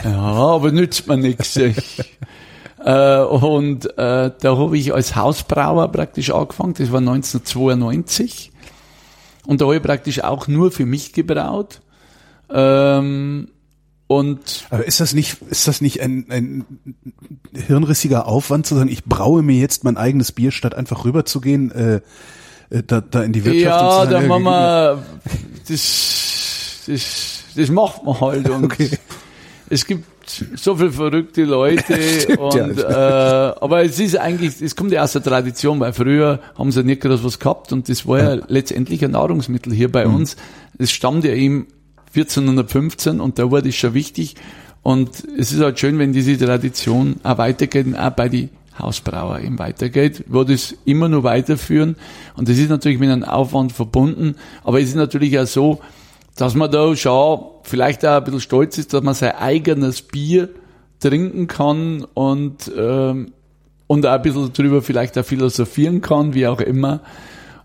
[0.04, 1.56] Ja, aber nützt mir nichts.
[2.84, 8.52] äh, und äh, da habe ich als Hausbrauer praktisch angefangen, das war 1992.
[9.46, 11.80] Und da habe ich praktisch auch nur für mich gebraut.
[12.50, 13.48] Ähm,
[14.08, 16.64] und Aber ist das nicht, ist das nicht ein, ein
[17.52, 21.96] hirnrissiger Aufwand zu sagen, ich braue mir jetzt mein eigenes Bier, statt einfach rüberzugehen, äh,
[21.96, 22.00] äh,
[22.70, 25.02] da, da in die Wirtschaft und ja, zu da sagen, machen äh, wir,
[25.68, 28.48] das, das, das macht man halt.
[28.50, 28.90] Und Okay.
[29.70, 30.04] es gibt
[30.56, 32.64] so viele verrückte Leute Stimmt, ja.
[32.64, 32.84] und, äh,
[33.60, 37.00] aber es ist eigentlich, es kommt ja aus der Tradition, weil früher haben sie nicht
[37.02, 40.14] groß was gehabt und das war ja letztendlich ein Nahrungsmittel hier bei Mhm.
[40.16, 40.36] uns.
[40.78, 41.68] Es stammt ja eben
[42.14, 44.34] 1415 und da war das schon wichtig
[44.82, 48.48] und es ist halt schön, wenn diese Tradition auch weitergeht, und auch bei die
[48.78, 51.96] Hausbrauer eben weitergeht, wo das immer nur weiterführen
[52.36, 55.80] und das ist natürlich mit einem Aufwand verbunden, aber es ist natürlich auch so,
[56.36, 60.50] dass man da schon vielleicht auch ein bisschen stolz ist, dass man sein eigenes Bier
[61.00, 63.32] trinken kann und, ähm,
[63.86, 67.00] und auch ein bisschen drüber vielleicht auch philosophieren kann, wie auch immer.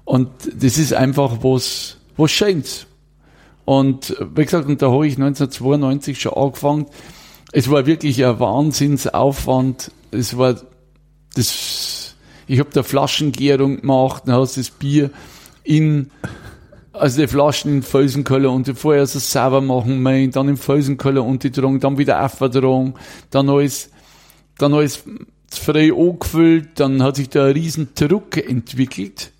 [0.06, 2.88] Und das ist einfach was, was Schönes.
[3.65, 6.86] Und wie gesagt, und da habe ich 1992 schon angefangen.
[7.52, 9.91] Es war wirklich ein Wahnsinnsaufwand.
[10.12, 10.56] Es war
[11.36, 12.15] das,
[12.48, 15.10] ich habe da Flaschengärung gemacht, dann hast du das Bier
[15.63, 16.12] in
[16.94, 21.24] also die Flaschen in Felsenkeller und die vorher so sauber machen mein, dann im Felsenkeller
[21.24, 22.96] unterdrungen, dann wieder aufverdrungen,
[23.30, 23.89] dann alles,
[24.58, 25.04] dann alles
[25.50, 29.32] frei angefüllt, dann hat sich da ein riesen Druck entwickelt.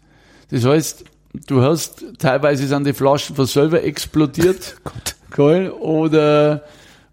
[0.50, 1.06] Das heißt,
[1.48, 4.78] du hast, teilweise sind die Flaschen von selber explodiert,
[5.36, 6.64] gell, oder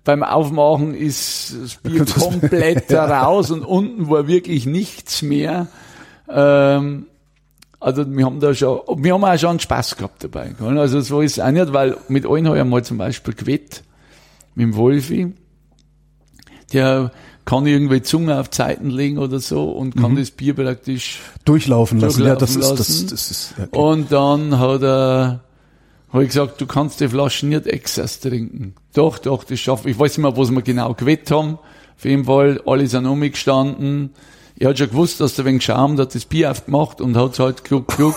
[0.08, 5.66] beim Aufmachen ist das Bier komplett raus und unten war wirklich nichts mehr.
[6.30, 7.04] Ähm,
[7.78, 10.54] also wir haben da schon, wir haben auch schon Spaß gehabt dabei.
[10.58, 10.78] Gell?
[10.78, 13.82] Also so ist es auch nicht, weil mit allen habe ich einmal zum Beispiel gewett,
[14.54, 15.34] mit dem Wolfi,
[16.72, 17.12] der
[17.44, 22.24] kann irgendwie Zunge auf Zeiten legen oder so und kann das Bier praktisch durchlaufen lassen.
[22.24, 23.08] ja, das durchlaufen ist, das, lassen.
[23.10, 23.78] das ist, okay.
[23.78, 25.40] und dann hat er,
[26.12, 28.74] habe ich gesagt, du kannst die Flaschen nicht exas trinken.
[28.94, 29.96] Doch, doch, das schaffe ich.
[29.96, 31.58] Ich weiß nicht mehr, was wir genau gewett haben.
[31.96, 34.10] Auf jeden Fall, alle sind umgestanden.
[34.56, 37.38] Ich hat schon gewusst, dass der wegen Schaum, der hat das Bier aufgemacht und hat
[37.38, 38.16] halt gluck, gluck.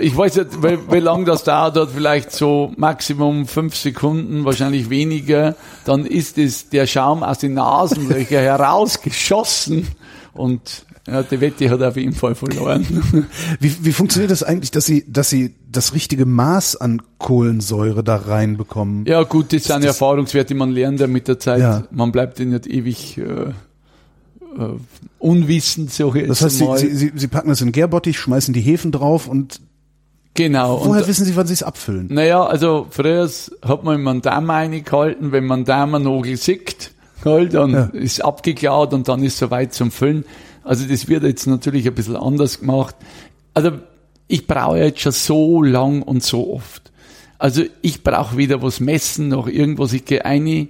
[0.00, 5.54] Ich weiß nicht, wie, wie lange das dauert vielleicht so Maximum fünf Sekunden, wahrscheinlich weniger.
[5.84, 9.86] Dann ist es der Schaum aus den Nasenlöchern herausgeschossen
[10.32, 12.86] und ja, die Wette hat auf jeden Fall verloren.
[13.58, 18.16] Wie, wie funktioniert das eigentlich, dass Sie, dass Sie das richtige Maß an Kohlensäure da
[18.16, 19.04] reinbekommen?
[19.06, 21.60] Ja gut, das sind Erfahrungswerte, man lernt ja mit der Zeit.
[21.60, 21.82] Ja.
[21.90, 23.52] Man bleibt ja nicht ewig äh, äh,
[25.18, 26.94] unwissend, so Das heißt, Sie.
[26.94, 29.60] Sie, Sie, packen das in Gärbottich, schmeißen die Hefen drauf und
[30.34, 30.80] genau.
[30.84, 32.08] woher und, wissen Sie, wann Sie es abfüllen?
[32.10, 33.28] Naja, also früher
[33.62, 36.92] hat man immer einen Daumen reingehalten, wenn man den Daumennagel sieht,
[37.24, 37.84] halt, dann Ja.
[37.92, 40.24] ist abgeklaut und dann ist soweit zum Füllen.
[40.70, 42.94] Also das wird jetzt natürlich ein bisschen anders gemacht.
[43.54, 43.72] Also
[44.28, 46.92] ich brauche jetzt schon so lang und so oft.
[47.40, 50.68] Also ich brauche wieder was messen, noch irgendwas, ich gehe ein,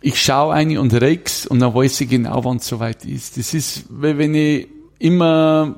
[0.00, 3.36] ich schaue ein und reg's und dann weiß ich genau, wann es soweit ist.
[3.36, 5.76] Das ist, wenn ich immer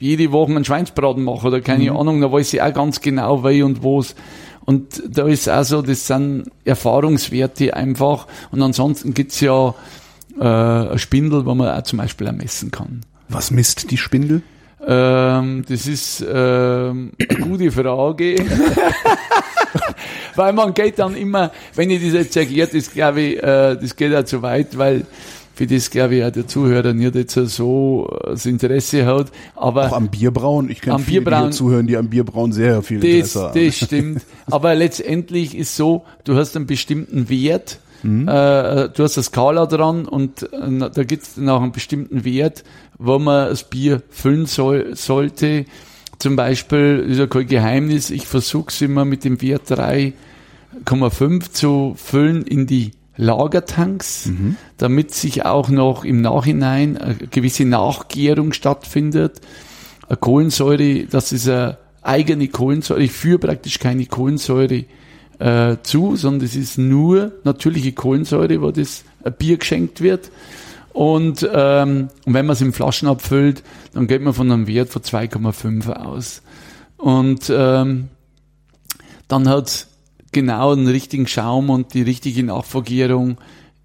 [0.00, 3.62] jede Woche einen Schweinsbraten mache oder keine Ahnung, dann weiß ich auch ganz genau, wie
[3.62, 4.16] und wo's.
[4.64, 8.26] Und da ist auch so, das sind Erfahrungswerte einfach.
[8.50, 9.72] Und ansonsten gibt's ja
[10.38, 13.00] äh, eine Spindel, wo man auch zum Beispiel auch messen kann.
[13.28, 14.42] Was misst die Spindel?
[14.86, 18.36] Ähm, das ist ähm, eine gute Frage.
[20.34, 23.96] weil man geht dann immer, wenn ich das jetzt erklärt, das glaube ich, äh, das
[23.96, 25.06] geht auch zu weit, weil
[25.54, 29.30] für das glaube ich auch der Zuhörer nicht jetzt so äh, das Interesse hat.
[29.54, 30.70] Aber Auch am Bierbrauen.
[30.70, 33.64] Ich kenne viele, die Bierbrauen- hier zuhören, die am Bierbrauen sehr viel das, Interesse haben.
[33.66, 34.22] das stimmt.
[34.50, 38.28] Aber letztendlich ist so, du hast einen bestimmten Wert, Mhm.
[38.28, 42.64] äh, du hast eine Skala dran und äh, da gibt es nach einem bestimmten Wert,
[42.98, 45.64] wo man das Bier füllen soll, sollte.
[46.18, 49.70] Zum Beispiel, ist ja kein Geheimnis, ich versuche es immer mit dem Wert
[50.84, 54.56] 3,5 zu füllen in die Lagertanks, Mhm.
[54.78, 59.40] damit sich auch noch im Nachhinein eine gewisse Nachgärung stattfindet.
[60.08, 63.02] Eine Kohlensäure, das ist eine eigene Kohlensäure.
[63.02, 64.84] Ich führe praktisch keine Kohlensäure
[65.42, 70.30] äh, zu, sondern es ist nur natürliche Kohlensäure, wo das ein Bier geschenkt wird.
[70.92, 74.90] Und, ähm, und wenn man es in Flaschen abfüllt, dann geht man von einem Wert
[74.90, 76.42] von 2,5 aus.
[76.96, 78.08] Und ähm,
[79.26, 79.88] dann hat
[80.30, 83.38] genau den richtigen Schaum und die richtige Nachvergärung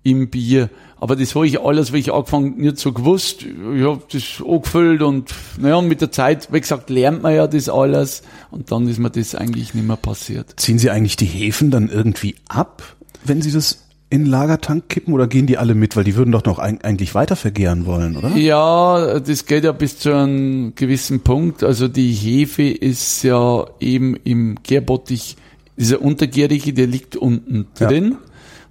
[0.03, 0.69] im Bier.
[0.99, 3.43] Aber das habe ich alles, wie ich angefangen nicht so gewusst.
[3.43, 7.45] Ich habe das angefüllt und naja, und mit der Zeit, wie gesagt, lernt man ja
[7.47, 10.53] das alles und dann ist mir das eigentlich nicht mehr passiert.
[10.59, 12.81] Ziehen Sie eigentlich die Hefen dann irgendwie ab,
[13.25, 15.97] wenn Sie das in den Lagertank kippen oder gehen die alle mit?
[15.97, 18.35] Weil die würden doch noch eig- eigentlich weiter vergären wollen, oder?
[18.37, 21.61] Ja, das geht ja bis zu einem gewissen Punkt.
[21.61, 25.35] Also die Hefe ist ja eben im Gärbottich,
[25.75, 27.89] dieser Untergärige, der liegt unten Ja.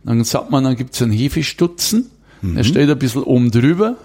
[0.06, 2.06] Dann sagt man, dann gibt's einen Hefestutzen,
[2.42, 3.96] der steht ein bisschen oben drüber.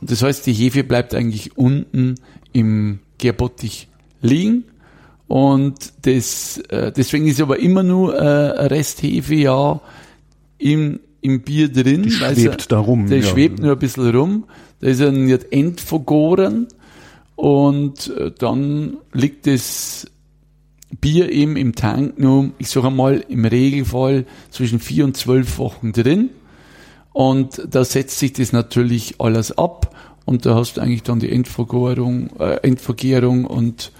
[0.00, 2.14] Und das heißt, die Hefe bleibt eigentlich unten
[2.52, 3.88] im Gärbottich
[4.22, 4.64] liegen.
[5.26, 9.80] Und das, äh, deswegen ist aber immer nur äh, Resthefe ja
[10.58, 12.04] im, im Bier drin.
[12.04, 13.24] Die weil schwebt sie- da rum, Der ja.
[13.26, 14.44] schwebt nur ein bisschen rum.
[14.80, 16.68] Da ist er nicht entvergoren.
[17.34, 20.06] Und äh, dann liegt das
[21.00, 25.92] Bier eben im Tank nur, ich sage mal, im Regelfall zwischen vier und zwölf Wochen
[25.92, 26.30] drin.
[27.12, 29.94] Und da setzt sich das natürlich alles ab.
[30.24, 33.92] Und da hast du eigentlich dann die Endvergärung, äh, Endvergärung und,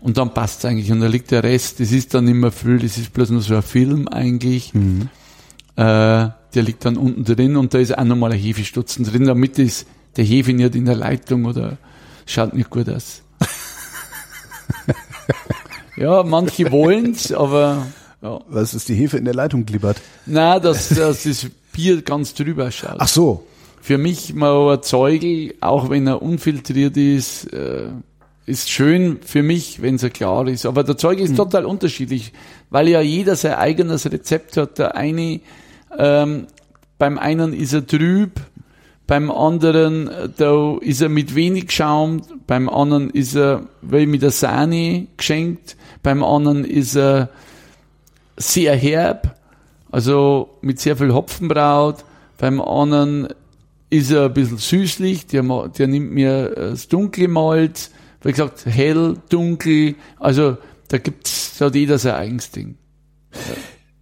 [0.00, 0.92] und dann passt's eigentlich.
[0.92, 3.40] Und da liegt der Rest, das ist dann nicht mehr viel, das ist bloß nur
[3.40, 4.74] so ein Film eigentlich.
[4.74, 5.08] Mhm.
[5.76, 9.58] Äh, der liegt dann unten drin und da ist auch nochmal ein Hefestutzen drin, damit
[9.58, 11.78] ist der Hefe nicht in der Leitung oder
[12.26, 13.22] schaut nicht gut aus.
[15.96, 17.86] ja, manche wollen's, aber
[18.22, 18.40] ja.
[18.48, 20.00] Was ist die Hefe in der Leitung glibbert?
[20.26, 22.96] Na, dass, dass das Bier ganz drüber schaut.
[22.98, 23.44] Ach so.
[23.80, 27.88] Für mich mal ein Zeugel, auch wenn er unfiltriert ist, äh,
[28.46, 30.66] ist schön für mich, wenn er klar ist.
[30.66, 32.32] Aber der Zeugel ist total unterschiedlich,
[32.70, 34.78] weil ja jeder sein eigenes Rezept hat.
[34.78, 35.40] Der eine,
[35.98, 36.46] ähm,
[36.98, 38.40] beim einen ist er trüb,
[39.08, 44.22] beim anderen, äh, da ist er mit wenig Schaum, beim anderen ist er wie mit
[44.22, 47.30] der Sahne geschenkt, beim anderen ist er
[48.36, 49.36] sehr herb,
[49.90, 52.04] also mit sehr viel Hopfenbraut,
[52.38, 53.28] beim anderen
[53.90, 57.90] ist er ein bisschen süßlich, der, der nimmt mir das dunkle Malz,
[58.22, 60.56] wie gesagt, hell, dunkel, also
[60.88, 62.76] da gibt's, da hat jeder sein eigenes Ding.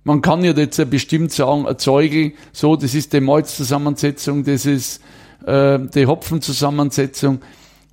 [0.04, 5.02] Man kann ja jetzt bestimmt sagen, ein Zeugel, so, das ist die Malzzusammensetzung, das ist
[5.44, 7.40] äh, die Hopfenzusammensetzung,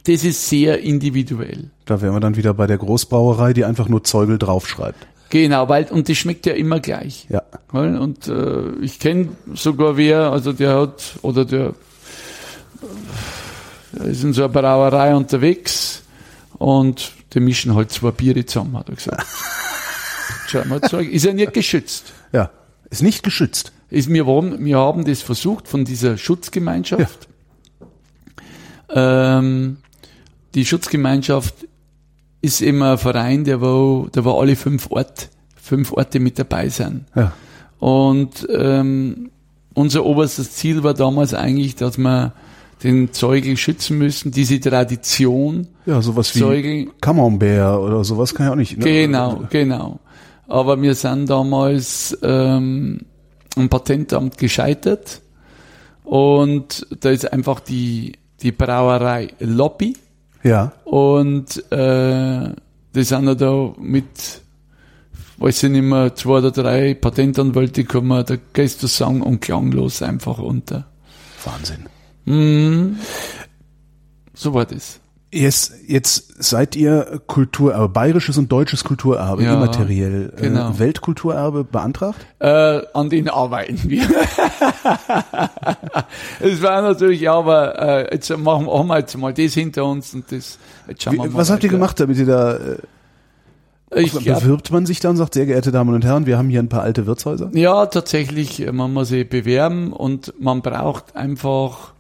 [0.06, 1.72] das ist sehr individuell.
[1.88, 5.08] Da wären wir dann wieder bei der Großbrauerei, die einfach nur Zeugel draufschreibt.
[5.30, 7.28] Genau, weil, und das schmeckt ja immer gleich.
[7.30, 7.42] Ja.
[7.72, 11.74] Und äh, ich kenne sogar wer, also der hat, oder der
[13.94, 16.04] da ist in so einer Brauerei unterwegs
[16.58, 19.26] und die mischen halt zwei Biere zusammen, hat er gesagt.
[20.48, 21.10] Schau mal, Zeug.
[21.10, 22.14] Ist ja nicht geschützt.
[22.32, 22.52] Ja.
[22.90, 23.72] Ist nicht geschützt.
[23.90, 27.28] Ist, wir, haben, wir haben das versucht von dieser Schutzgemeinschaft.
[28.90, 29.78] Ähm,
[30.54, 31.67] die Schutzgemeinschaft
[32.42, 36.70] ist immer ein Verein, der wo, der wo alle fünf Orte, fünf Orte mit dabei
[36.70, 37.06] sind.
[37.16, 37.34] Ja.
[37.80, 39.32] Und ähm,
[39.74, 42.34] unser oberstes Ziel war damals eigentlich, dass wir
[42.84, 45.68] den Zeugel schützen müssen, diese Tradition.
[45.86, 46.88] Ja, sowas wie Zeugel.
[47.02, 48.78] Camembert oder sowas kann ja auch nicht.
[48.78, 48.84] Ne?
[48.84, 50.00] Genau, genau.
[50.48, 53.02] Aber wir sind damals ähm,
[53.56, 55.22] am Patentamt gescheitert
[56.04, 59.96] und da ist einfach die, die Brauerei Lobby
[60.48, 60.72] Ja.
[60.86, 62.50] und äh,
[62.96, 64.42] die sind ja da mit,
[65.38, 70.02] weiß ich nicht mehr, zwei oder drei Patentanwälte kommen, da gehst du sang- und klanglos
[70.02, 70.86] einfach unter.
[71.44, 71.86] Wahnsinn.
[72.26, 72.98] Mhm.
[74.34, 75.00] So war das.
[75.30, 80.32] Jetzt, jetzt seid ihr Kulturerbe, bayerisches und deutsches Kulturerbe, Ja, immateriell.
[80.38, 80.70] genau.
[80.70, 82.26] Äh, Weltkulturerbe beantragt?
[82.40, 84.04] Äh, an denen arbeiten wir.
[86.40, 87.78] Es war natürlich, ja, aber
[88.10, 90.58] äh, jetzt machen, haben wir jetzt mal das hinter uns und das.
[90.88, 91.78] Jetzt schauen wir Wie, mal was habt ihr weiter.
[91.78, 95.94] gemacht, damit ihr da, äh, Ich bewirbt man sich da und sagt, sehr geehrte Damen
[95.94, 97.50] und Herren, wir haben hier ein paar alte Wirtshäuser?
[97.54, 101.94] ja, tatsächlich, äh, man muss sich bewerben und man braucht einfach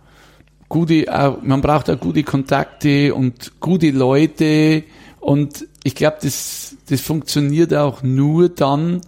[0.69, 1.05] gute,
[1.41, 4.83] man braucht auch gute Kontakte und gute Leute
[5.19, 9.01] und ich glaube, das, das funktioniert auch nur dann,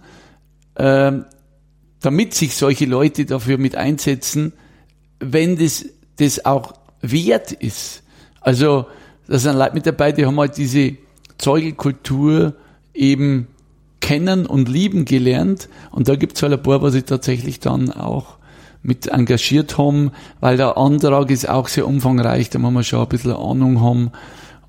[0.76, 1.24] ähm,
[2.00, 4.52] damit sich solche Leute dafür mit einsetzen,
[5.18, 5.84] wenn das,
[6.16, 8.02] das auch wert ist.
[8.40, 8.86] Also,
[9.26, 10.96] da sind Leute mit dabei, die haben halt diese
[11.38, 12.54] Zeugelkultur
[12.94, 13.46] eben
[14.00, 15.68] kennen und lieben gelernt.
[15.90, 18.38] Und da gibt's halt ein paar, was sich tatsächlich dann auch
[18.82, 23.08] mit engagiert haben, weil der Antrag ist auch sehr umfangreich, da muss man schon ein
[23.08, 24.12] bisschen Ahnung haben.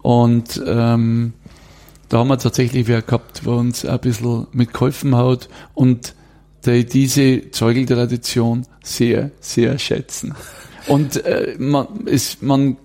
[0.02, 1.34] Und ähm,
[2.10, 6.14] da haben wir tatsächlich wer gehabt, der uns ein bisschen mitgeholfen hat und
[6.66, 10.36] die diese Zeugeltradition sehr, sehr schätzen.
[10.88, 12.78] Und äh, man, es, man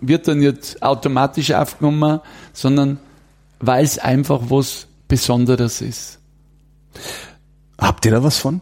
[0.00, 2.20] wird dann nicht automatisch aufgenommen,
[2.52, 2.98] sondern
[3.60, 6.18] weil es einfach was Besonderes ist.
[7.78, 8.60] Habt ihr da was von?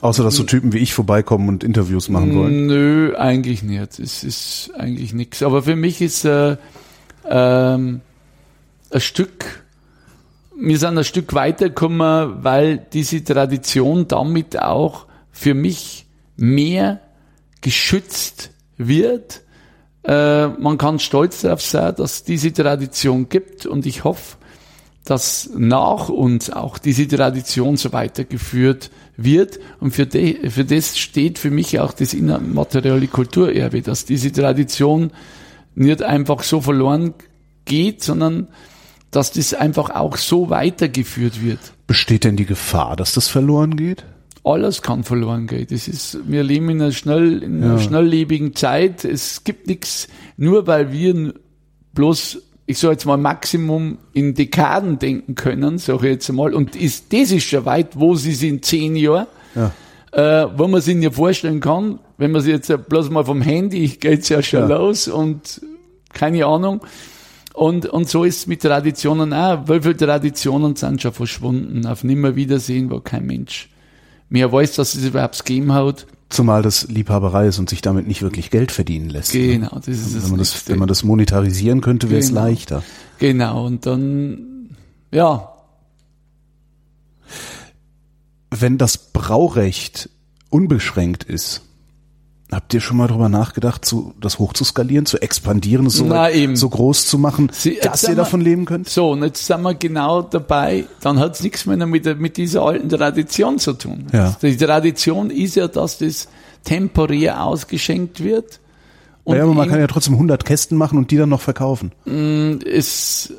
[0.00, 2.66] Außer, dass so Typen wie ich vorbeikommen und Interviews machen wollen.
[2.66, 3.98] Nö, eigentlich nicht.
[3.98, 5.42] Es ist eigentlich nichts.
[5.42, 6.56] Aber für mich ist äh,
[7.28, 8.00] ähm,
[8.90, 9.64] ein Stück,
[10.58, 16.06] wir sind ein Stück weitergekommen, weil diese Tradition damit auch für mich
[16.36, 17.00] mehr
[17.60, 19.42] geschützt wird.
[20.04, 24.36] Äh, man kann stolz darauf sein, dass es diese Tradition gibt und ich hoffe,
[25.06, 29.58] dass nach uns auch diese Tradition so weitergeführt wird.
[29.80, 35.12] Und für, de, für das steht für mich auch das immaterielle Kulturerbe, dass diese Tradition
[35.74, 37.14] nicht einfach so verloren
[37.64, 38.48] geht, sondern
[39.10, 41.60] dass das einfach auch so weitergeführt wird.
[41.86, 44.04] Besteht denn die Gefahr, dass das verloren geht?
[44.44, 45.66] Alles kann verloren gehen.
[45.70, 47.78] Das ist, wir leben in einer schnell, in einer Ja.
[47.80, 49.04] schnelllebigen Zeit.
[49.04, 51.34] Es gibt nichts, nur weil wir
[51.94, 56.74] bloß, ich sage jetzt mal Maximum in Dekaden denken können, sage ich jetzt mal, und
[56.76, 59.72] ist, das ist schon weit, wo sie sind, zehn Jahre, Ja.
[60.12, 63.40] äh, wo man sich nicht vorstellen kann, wenn man sich jetzt ja bloß mal vom
[63.42, 64.76] Handy geht's ja schon Ja.
[64.78, 65.60] los und
[66.12, 66.80] keine Ahnung.
[67.54, 69.66] Und, und so ist es mit Traditionen auch.
[69.68, 73.70] Wie viele Traditionen sind schon verschwunden, auf Nimmerwiedersehen, wo kein Mensch
[74.28, 76.06] mehr weiß, dass es überhaupt gegeben hat.
[76.28, 79.32] Zumal das Liebhaberei ist und sich damit nicht wirklich Geld verdienen lässt.
[79.34, 79.46] ne?
[79.58, 82.40] Genau, das ist Wenn das man das, wenn man das monetarisieren könnte, wäre es Genau.
[82.42, 82.82] leichter.
[83.18, 84.76] Genau, und dann,
[85.12, 85.52] ja,
[88.50, 90.08] Wenn das Braurecht
[90.50, 91.62] unbeschränkt ist,
[92.52, 97.06] habt ihr schon mal drüber nachgedacht, zu, das hochzuskalieren, zu expandieren, so, Na, so groß
[97.06, 98.88] zu machen, Sie- jetzt dass ihr wir- davon leben könnt?
[98.88, 102.62] so, und jetzt sind wir genau dabei, dann hat es nichts mehr mit, mit dieser
[102.62, 104.06] alten Tradition zu tun.
[104.12, 104.36] Ja.
[104.40, 106.28] Die Tradition ist ja, dass das
[106.64, 108.60] temporär ausgeschenkt wird.
[109.26, 111.90] Ja, aber man kann ja trotzdem 100 Kästen machen und die dann noch verkaufen.
[112.64, 113.32] es,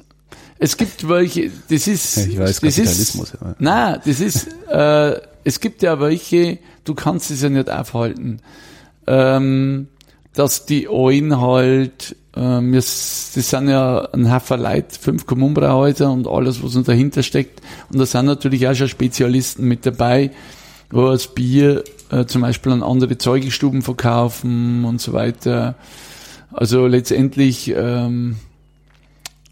[0.60, 3.56] es gibt welche, das ist, ich weiß, das Kapitalismus, ist, ja.
[3.60, 8.40] nein, das ist, äh, es gibt ja welche, du kannst es ja nicht aufhalten,
[9.08, 9.88] ähm,
[10.34, 16.28] dass die einen halt, ähm, das, das sind ja ein Haufen Leute, fünf Kommunbrauhäuser und
[16.28, 17.62] alles, was dahinter steckt.
[17.92, 20.32] Und da sind natürlich auch schon Spezialisten mit dabei,
[20.92, 25.76] wo das Bier äh, zum Beispiel an andere Zeugestuben verkaufen und so weiter.
[26.52, 28.38] Also letztendlich, ähm,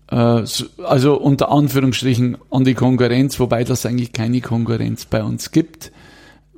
[0.09, 5.51] äh, so- also unter Anführungsstrichen an die Konkurrenz, wobei das eigentlich keine Konkurrenz bei uns
[5.51, 5.91] gibt.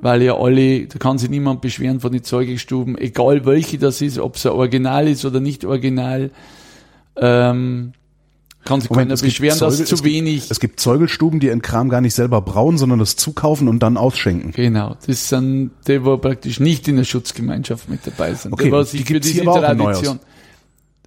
[0.02, 4.20] Weil ja alle, da kann sich niemand beschweren von den Zeugestuben, egal welche das ist,
[4.20, 6.32] ob es ein Original ist oder nicht Original,
[7.16, 7.94] ähm,
[8.64, 10.52] kann sich Moment, keiner beschweren, dass Zeugel- zu es gibt- wenig.
[10.52, 13.96] Es gibt Zeugelstuben, die ihren Kram gar nicht selber brauen, sondern das zukaufen und dann
[13.98, 14.52] ausschenken.
[14.52, 18.52] Genau, das sind die, wo praktisch nicht in der Schutzgemeinschaft mit dabei sind.
[18.54, 20.20] Okay, die, wo die sich für diese Tradition.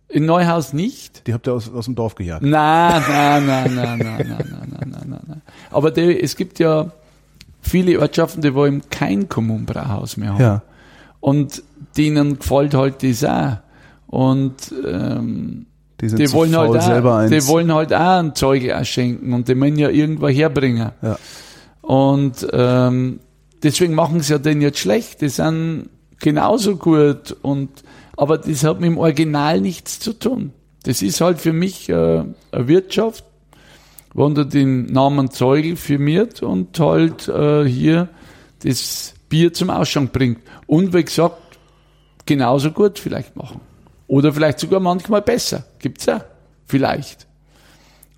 [0.09, 1.26] In Neuhaus nicht.
[1.28, 2.43] Die habt ihr aus, aus dem Dorf gejagt.
[2.43, 5.43] Nein, nein, nein, nein, nein, nein, nein, nein, nein, nein, nein.
[5.70, 6.91] Aber die, es gibt ja
[7.61, 10.41] viele Ortschaften, die wo eben kein Kommunbrauhaus mehr haben.
[10.41, 10.63] Ja.
[11.21, 11.63] Und
[11.97, 13.59] denen gefällt halt das auch.
[14.07, 14.55] Und
[14.87, 15.67] ähm,
[16.01, 19.79] Die die wollen halt auch, die wollen halt auch ein Zeuge ausschenken und die müssen
[19.79, 20.91] ja irgendwo herbringen.
[21.03, 21.19] Ja.
[21.83, 23.21] Und ähm,
[23.63, 25.21] deswegen machen sie ja den jetzt schlecht.
[25.21, 27.69] Die sind genauso gut und
[28.17, 30.53] aber das hat mit dem Original nichts zu tun.
[30.85, 31.93] Das ist halt für mich äh,
[32.53, 33.25] eine Wirtschaft,
[34.15, 38.09] unter den Namen Zeugel firmiert und halt äh, hier
[38.63, 40.41] das Bier zum Ausschank bringt.
[40.67, 41.37] Und wie gesagt,
[42.27, 43.61] genauso gut vielleicht machen.
[44.07, 45.65] Oder vielleicht sogar manchmal besser.
[45.79, 46.25] Gibt's ja.
[46.67, 47.27] Vielleicht.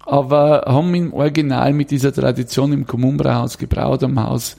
[0.05, 4.57] Aber haben im Original mit dieser Tradition im Kommunbrauhaus gebraut am Haus,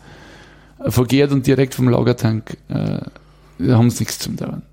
[0.80, 4.64] äh, vergehrt und direkt vom Lagertank, äh, haben sie nichts zum Dauern.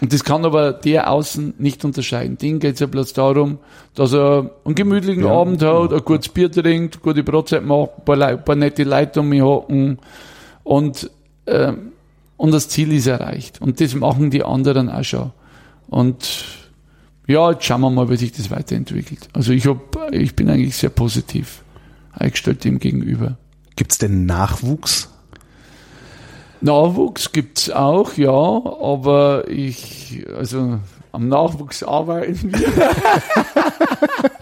[0.00, 2.38] Und das kann aber der außen nicht unterscheiden.
[2.38, 3.58] Den geht's ja bloß darum,
[3.94, 5.32] dass er einen gemütlichen Ja.
[5.32, 9.20] Abend hat, ein gutes Bier trinkt, gute Brotzeit macht, ein paar, ein paar nette Leute
[9.20, 9.98] um mich hocken
[10.64, 11.10] und,
[11.46, 11.92] ähm,
[12.36, 13.60] und das Ziel ist erreicht.
[13.60, 15.32] Und das machen die anderen auch schon.
[15.88, 16.44] Und
[17.26, 19.28] ja, jetzt schauen wir mal, wie sich das weiterentwickelt.
[19.32, 21.62] Also ich hab, ich bin eigentlich sehr positiv
[22.12, 23.36] eingestellt dem gegenüber.
[23.76, 25.10] Gibt's denn Nachwuchs?
[26.60, 30.78] Nachwuchs gibt's auch, ja, aber ich, also
[31.12, 32.68] am Nachwuchs arbeiten wir.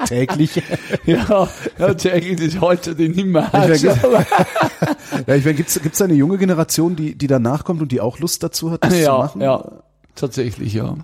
[0.07, 0.62] Täglich?
[1.07, 1.49] ja,
[1.79, 3.83] ja, täglich, ich nicht mehr aus.
[3.83, 4.27] Ich aber-
[5.27, 8.01] ja, ich meine, gibt's, gibt's da eine junge Generation, die, die danach kommt und die
[8.01, 9.41] auch Lust dazu hat, das zu ja, machen?
[9.41, 9.64] ja,
[10.14, 10.97] tatsächlich, ja.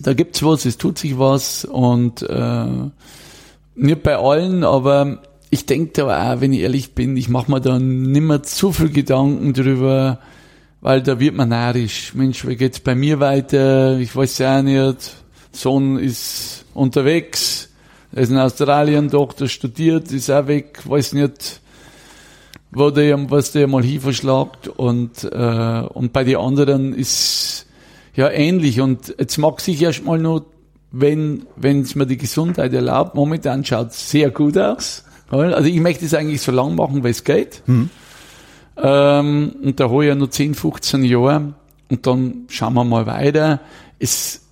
[0.00, 2.66] Da gibt's was, es tut sich was und äh,
[3.76, 5.20] nicht bei allen, aber
[5.54, 8.90] ich denke da auch, wenn ich ehrlich bin, ich mache mir da nimmer zu viel
[8.90, 10.18] Gedanken drüber,
[10.80, 12.12] weil da wird man narrisch.
[12.14, 13.96] Mensch, wie geht's bei mir weiter?
[13.98, 15.14] Ich weiß ja nicht.
[15.52, 17.70] Sohn ist unterwegs,
[18.12, 21.60] er ist in Australien, Tochter studiert, ist auch weg, weiß nicht,
[22.72, 27.66] wo der, was der mal hier verschlagt und, äh, und bei den anderen ist
[28.16, 30.46] ja ähnlich und jetzt mag sich erst mal nur,
[30.90, 35.04] wenn wenn es mir die Gesundheit erlaubt, momentan schaut sehr gut aus.
[35.30, 37.62] Also ich möchte es eigentlich so lang machen, wie es geht.
[38.76, 41.54] Ähm, und da habe ich ja noch 10, 15 Jahre
[41.88, 43.60] und dann schauen wir mal weiter.
[43.98, 44.42] Es,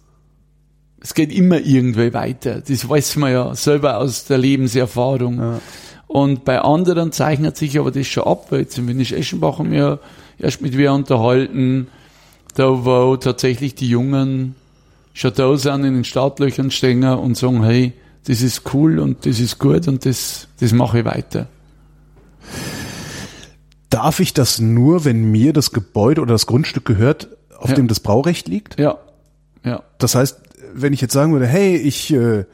[1.01, 2.61] es geht immer irgendwie weiter.
[2.61, 5.61] Das weiß man ja selber aus der Lebenserfahrung.
[6.07, 9.99] Und bei anderen zeichnet sich aber das schon ab, weil jetzt in Windisch-Eschenbach haben wir
[10.39, 11.89] erst mit wir unterhalten,
[12.55, 14.55] da wo tatsächlich die Jungen
[15.15, 17.93] schon da sind, in den Startlöchern stehen und sagen, hey,
[18.27, 21.49] das ist cool und das ist gut und das, das mache ich weiter.
[23.91, 27.77] Darf ich das nur, wenn mir das Gebäude oder das Grundstück gehört, auf Ja.
[27.77, 28.79] dem das Braurecht liegt?
[28.81, 28.97] Ja,
[29.65, 29.83] ja.
[29.99, 30.39] Das heißt,
[30.75, 32.45] wenn ich jetzt sagen würde, hey, ich äh,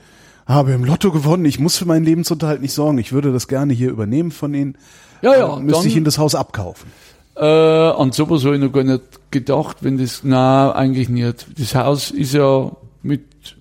[0.46, 3.72] habe im Lotto gewonnen, ich muss für meinen Lebensunterhalt nicht sorgen, ich würde das gerne
[3.72, 4.76] hier übernehmen von Ihnen,
[5.22, 6.90] Ja, ja, dann müsste dann- ich Ihnen das Haus abkaufen.
[7.36, 11.46] Äh, an sowas habe ich noch gar nicht gedacht, wenn das, na eigentlich nicht.
[11.56, 12.72] Das Haus ist ja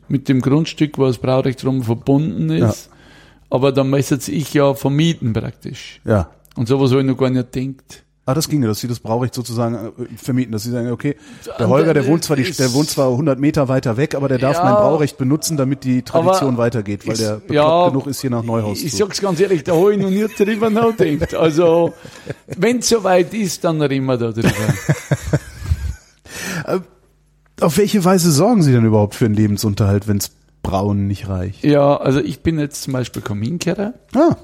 [0.10, 2.89] mit, dem Grundstück, wo das Braurecht drum verbunden ist.
[3.49, 6.01] Aber dann müsste ich ja vermieten praktisch.
[6.05, 6.30] Ja.
[6.55, 8.03] Und sowas habe ich noch gar nicht gedacht.
[8.30, 11.16] Ah, das ginge, dass Sie das Braurecht sozusagen äh, vermieten, dass Sie sagen, okay,
[11.58, 14.28] der Holger, der wohnt zwar, die, ist- der wohnt zwar 100 Meter weiter weg, aber
[14.28, 14.66] der darf Ja.
[14.66, 18.30] mein Braurecht benutzen, damit die Tradition weitergeht, weil ich- der bekloppt ja, genug ist, hier
[18.30, 18.97] nach Neuhaus Ich zu.
[18.97, 21.36] sag's ganz ehrlich, da habe ich noch nie drüber nachgedacht.
[21.36, 21.93] Also,
[22.47, 24.49] wenn's soweit ist, dann reden wir da drüber.
[27.60, 30.32] Auf welche Weise sorgen Sie denn überhaupt für einen Lebensunterhalt, wenns
[30.62, 31.64] Brauen nicht reicht?
[31.64, 33.93] Ja, also ich bin jetzt zum Beispiel Kaminkehrer.
[34.14, 34.36] Ah,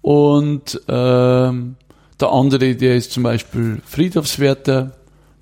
[0.00, 1.76] Und ähm,
[2.20, 4.92] der andere, der ist zum Beispiel Friedhofswärter,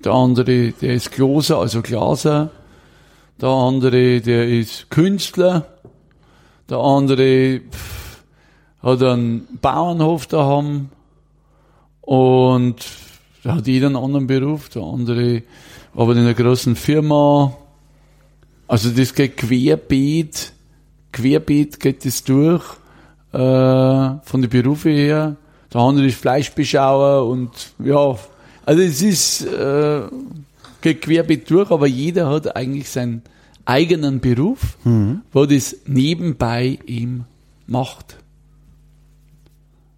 [0.03, 2.49] der andere, der ist Gloser, also Glaser,
[3.39, 5.67] der andere, der ist Künstler,
[6.69, 8.23] der andere pff,
[8.81, 10.89] hat einen Bauernhof daheim.
[12.01, 12.85] Und
[13.43, 15.43] da hat jeder einen anderen Beruf, der andere
[15.95, 17.55] arbeitet in einer großen Firma.
[18.67, 20.53] Also das geht querbeet,
[21.11, 22.63] querbeet geht das durch
[23.33, 25.35] äh, von den Berufen her.
[25.73, 28.17] Der andere ist Fleischbeschauer und ja,
[28.65, 30.01] also es ist äh,
[30.81, 33.21] geht querbeet durch, aber jeder hat eigentlich seinen
[33.65, 34.77] eigenen Beruf,
[35.31, 37.25] wo das nebenbei ihm
[37.67, 38.17] macht.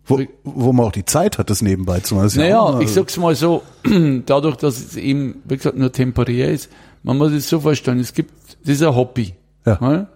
[0.06, 2.26] Wo, wo man auch die Zeit hat, das nebenbei zu machen.
[2.26, 3.64] Das ja Naja, mal- ich sag's mal so,
[4.26, 6.70] dadurch, dass es eben, wie gesagt, nur temporär ist,
[7.04, 8.32] man muss es so vorstellen, es gibt,
[8.66, 9.34] das ist ein Hobby.
[9.66, 9.78] Ja.
[9.80, 10.08] ne?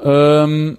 [0.00, 0.78] Ähm,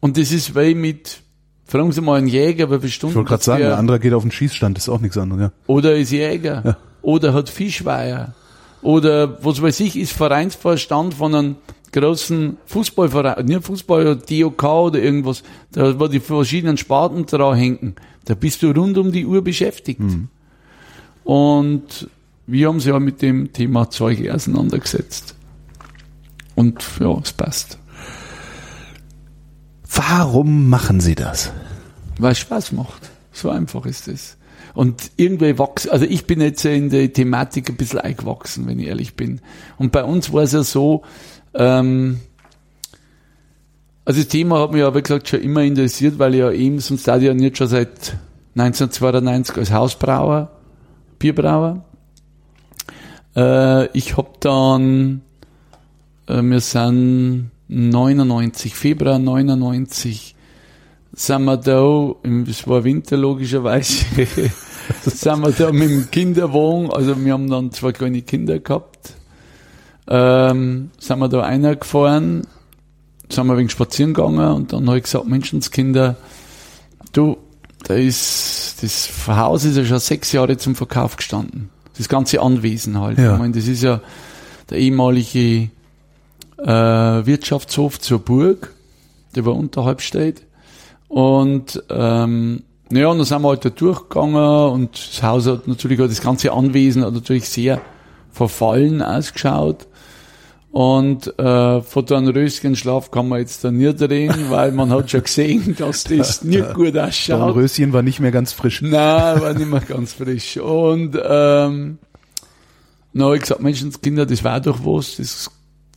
[0.00, 1.20] und das ist wie mit,
[1.66, 3.78] fragen Sie mal einen Jäger, wie viele Stunden Ich wollte gerade das sagen, der- der
[3.78, 5.52] andere geht auf den Schießstand, ist auch nichts anderes, ja.
[5.66, 8.34] oder ist Jäger, oder hat Fischweiher,
[8.82, 11.56] oder was weiß ich, ist Vereinsvorstand von einem
[11.92, 17.96] großen Fußballverein, nicht Fußball, DOK oder irgendwas, da wo die verschiedenen Sparten dran hängen.
[18.24, 20.00] Da bist du rund um die Uhr beschäftigt.
[21.24, 22.08] Und
[22.46, 25.34] wir haben sich ja mit dem Thema Zeuge auseinandergesetzt.
[26.54, 27.78] Und ja, es passt.
[29.92, 31.52] Warum machen Sie das?
[32.18, 33.10] Weil es Spaß macht.
[33.32, 34.36] So einfach ist es.
[34.74, 38.86] Und irgendwie wachsen, also ich bin jetzt in die Thematik ein bisschen eingewachsen, wenn ich
[38.86, 39.40] ehrlich bin.
[39.78, 41.02] Und bei uns war es ja so,
[41.54, 42.20] ähm,
[44.04, 47.06] also das Thema hat mich wie gesagt, schon immer interessiert, weil ich ja eben, ich
[47.06, 48.16] ja nicht schon seit
[48.56, 50.50] 1992 als Hausbrauer,
[51.18, 51.84] Bierbrauer.
[53.36, 55.22] Äh, ich hab dann,
[56.26, 60.34] äh, wir sind 99, Februar 99,
[61.12, 62.14] sind wir da,
[62.48, 64.04] es war Winter logischerweise,
[65.04, 69.14] sind wir da mit dem Kinderwagen, also wir haben dann zwei kleine Kinder gehabt,
[70.10, 72.46] ähm, sind wir da einer gefahren,
[73.28, 76.16] sind wir wegen spazieren gegangen und dann habe ich gesagt, Menschenskinder,
[77.12, 77.38] du,
[77.84, 81.70] da ist, das Haus ist ja schon sechs Jahre zum Verkauf gestanden.
[81.96, 83.18] Das ganze Anwesen halt.
[83.18, 83.34] Ja.
[83.34, 84.00] Ich meine, das ist ja
[84.68, 85.70] der ehemalige
[86.58, 88.74] äh, Wirtschaftshof zur Burg,
[89.34, 90.42] der war unterhalb steht.
[91.08, 96.00] Und ähm, naja, und dann sind wir halt da durchgegangen und das Haus hat natürlich
[96.00, 97.80] auch das ganze Anwesen hat natürlich sehr
[98.32, 99.86] verfallen ausgeschaut.
[100.72, 105.10] Und äh, von so einem Röschenschlaf kann man jetzt da nicht reden, weil man hat
[105.10, 107.56] schon gesehen, dass das nicht gut ausschaut.
[107.56, 108.80] Röschen war nicht mehr ganz frisch.
[108.80, 110.58] Nein, war nicht mehr ganz frisch.
[110.58, 111.98] Und ähm,
[113.12, 115.50] dann habe ich gesagt, Menschenskinder, das war doch was, das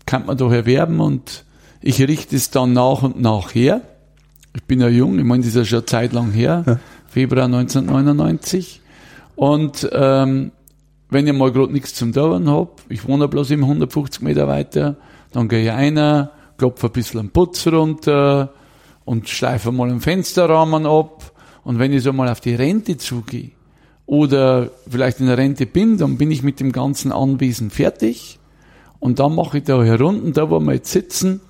[0.05, 1.45] kann man doch erwerben und
[1.81, 3.81] ich richte es dann nach und nach her.
[4.55, 7.45] Ich bin ja jung, ich meine, das ist ja schon eine Zeit lang her, Februar
[7.45, 8.81] 1999.
[9.35, 10.51] Und ähm,
[11.13, 14.97] wenn ich mal gerade nichts zum Tun hab, ich wohne bloß immer 150 Meter weiter,
[15.31, 18.53] dann gehe ich einer, klopfe ein bisschen am Putz runter
[19.05, 21.31] und schleife mal einen Fensterrahmen ab.
[21.63, 23.51] Und wenn ich so mal auf die Rente zugehe
[24.05, 28.39] oder vielleicht in der Rente bin, dann bin ich mit dem ganzen Anwesen fertig.
[28.99, 31.41] Und dann mache ich da herunten, da wo wir jetzt sitzen,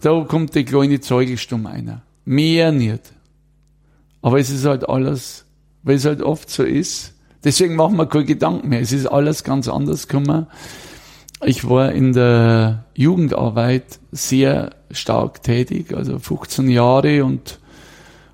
[0.00, 2.02] da kommt die kleine Zeugelstumme einer.
[2.24, 3.12] Mehr nicht.
[4.22, 5.46] Aber es ist halt alles,
[5.82, 7.14] weil es halt oft so ist.
[7.44, 8.80] Deswegen machen wir keine Gedanken mehr.
[8.80, 10.46] Es ist alles ganz anders gekommen.
[11.44, 17.60] Ich war in der Jugendarbeit sehr stark tätig, also 15 Jahre und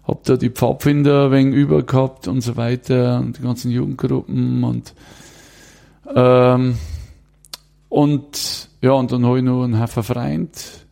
[0.06, 4.94] habe da die Pfadfinder wegen über gehabt und so weiter und die ganzen Jugendgruppen und
[6.14, 6.78] ähm,
[7.88, 10.83] und ja, und dann habe ich noch einen Haufen Freund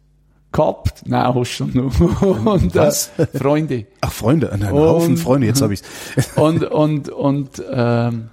[0.53, 1.03] gehabt.
[1.07, 2.01] Nein, hast schon noch.
[2.47, 3.11] Und, Was?
[3.19, 3.87] Äh, Freunde.
[4.01, 5.83] Ach, Freunde, einen Haufen Freunde, jetzt habe ich's.
[6.37, 8.31] Und, und, und, ähm,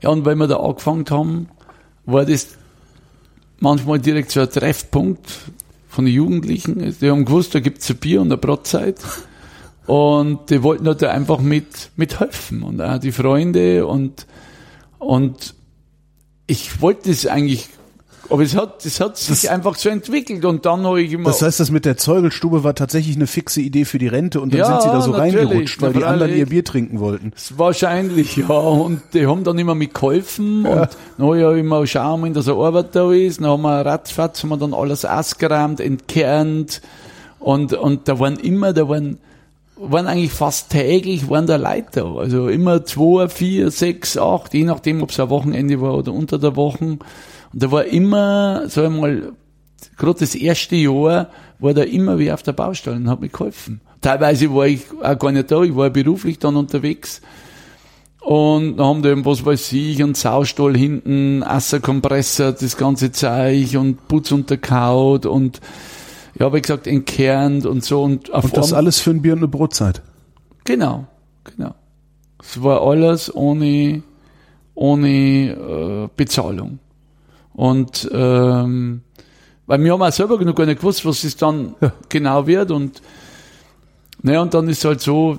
[0.00, 1.48] ja, und wenn wir da angefangen haben,
[2.06, 2.48] war das
[3.60, 5.30] manchmal direkt so ein Treffpunkt
[5.88, 6.96] von den Jugendlichen.
[7.00, 8.96] Die haben gewusst, da gibt's ein Bier und eine Brotzeit.
[9.86, 12.62] Und die wollten halt da einfach mit, mit helfen.
[12.62, 14.26] Und auch die Freunde und,
[14.98, 15.54] und
[16.46, 17.68] ich wollte das eigentlich,
[18.32, 21.42] aber es hat, das hat sich einfach so entwickelt und dann habe ich immer, Das
[21.42, 24.60] heißt, das mit der Zeugelstube war tatsächlich eine fixe Idee für die Rente und dann
[24.60, 27.32] Ja, sind sie da so reingerutscht, weil die anderen ihr Bier trinken wollten.
[27.56, 28.48] Wahrscheinlich, ja.
[28.48, 30.64] Und die haben dann immer mit geholfen.
[30.64, 33.40] Und dann hab ich ja immer schauen, wenn da so Arbeit da ist.
[33.40, 36.80] Dann haben wir ratzfatz, haben wir dann alles ausgeräumt, entkernt.
[37.38, 39.18] Und, und da waren immer, da waren,
[39.76, 42.14] waren eigentlich fast täglich, waren da Leute da.
[42.14, 46.38] Also immer zwei, vier, sechs, acht, je nachdem, ob es ein Wochenende war oder unter
[46.38, 46.98] der Woche.
[47.52, 49.32] Und da war immer, sag ich mal,
[49.96, 53.80] gerade das erste Jahr war da immer wie auf der Baustelle und hat mir geholfen.
[54.00, 57.22] Teilweise war ich auch gar nicht da, ich war beruflich dann unterwegs.
[58.20, 63.76] Und dann haben die eben, was weiß ich, einen Saustall hinten, Asserkompressor, das ganze Zeug
[63.76, 65.60] und Putz unterkaut und
[66.38, 68.02] ja, wie gesagt, entkernt und so.
[68.02, 70.02] Und, auf Und das alles für ein Bier und eine Brotzeit.
[70.64, 71.06] Genau,
[71.44, 71.74] genau.
[72.42, 74.02] Es war alles ohne,
[74.74, 76.78] ohne äh, Bezahlung.
[77.54, 79.02] Und ähm,
[79.66, 81.74] weil wir haben auch selber noch gar nicht gewusst, was es dann
[82.08, 82.70] genau wird.
[82.70, 83.02] Und
[84.22, 85.38] naja, und dann ist halt so,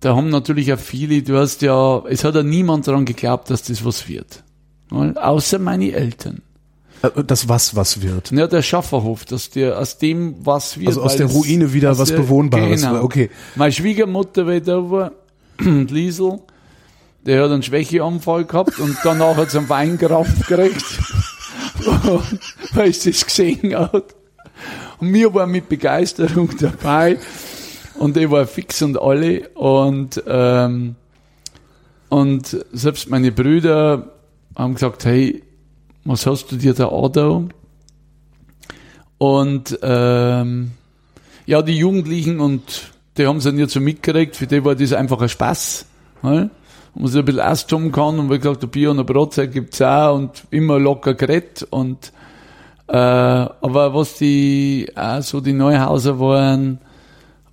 [0.00, 3.62] da haben natürlich auch viele, du hast ja, es hat ja niemand daran geglaubt, dass
[3.62, 4.42] das was wird.
[4.90, 6.42] Außer meine Eltern.
[7.02, 8.30] Äh, Das was was wird.
[8.30, 10.88] Ja, der Schafferhof, dass der aus dem was wird.
[10.88, 12.82] Also aus der Ruine wieder was Bewohnbares.
[12.82, 13.02] Genau.
[13.02, 13.30] Okay.
[13.56, 15.12] Meine Schwiegermutter, weil da war,
[15.60, 16.40] die Liesel,
[17.24, 20.84] der hat einen Schwächeanfall gehabt und danach hat sie einen Weinkrampf gekriegt,
[22.74, 24.14] weil sie das gesehen hat.
[24.98, 27.18] Und wir waren mit Begeisterung dabei
[27.94, 30.94] und ich war fix und alle und, ähm,
[32.08, 34.12] und selbst meine Brüder
[34.54, 35.42] haben gesagt, hey,
[36.04, 37.52] was hast du dir da an?
[39.18, 40.72] Und ähm,
[41.46, 44.92] ja, die Jugendlichen und die haben es ja nicht so mitgekriegt, für die war das
[44.92, 45.86] einfach ein Spaß.
[46.22, 46.50] Ne?
[46.94, 49.52] Und man sich ein bisschen austoben kann und wie gesagt, der Bier und der Brotzeit
[49.52, 52.12] gibt's auch und immer locker geredet und
[52.88, 56.78] äh, aber was die auch so die Neuhauser waren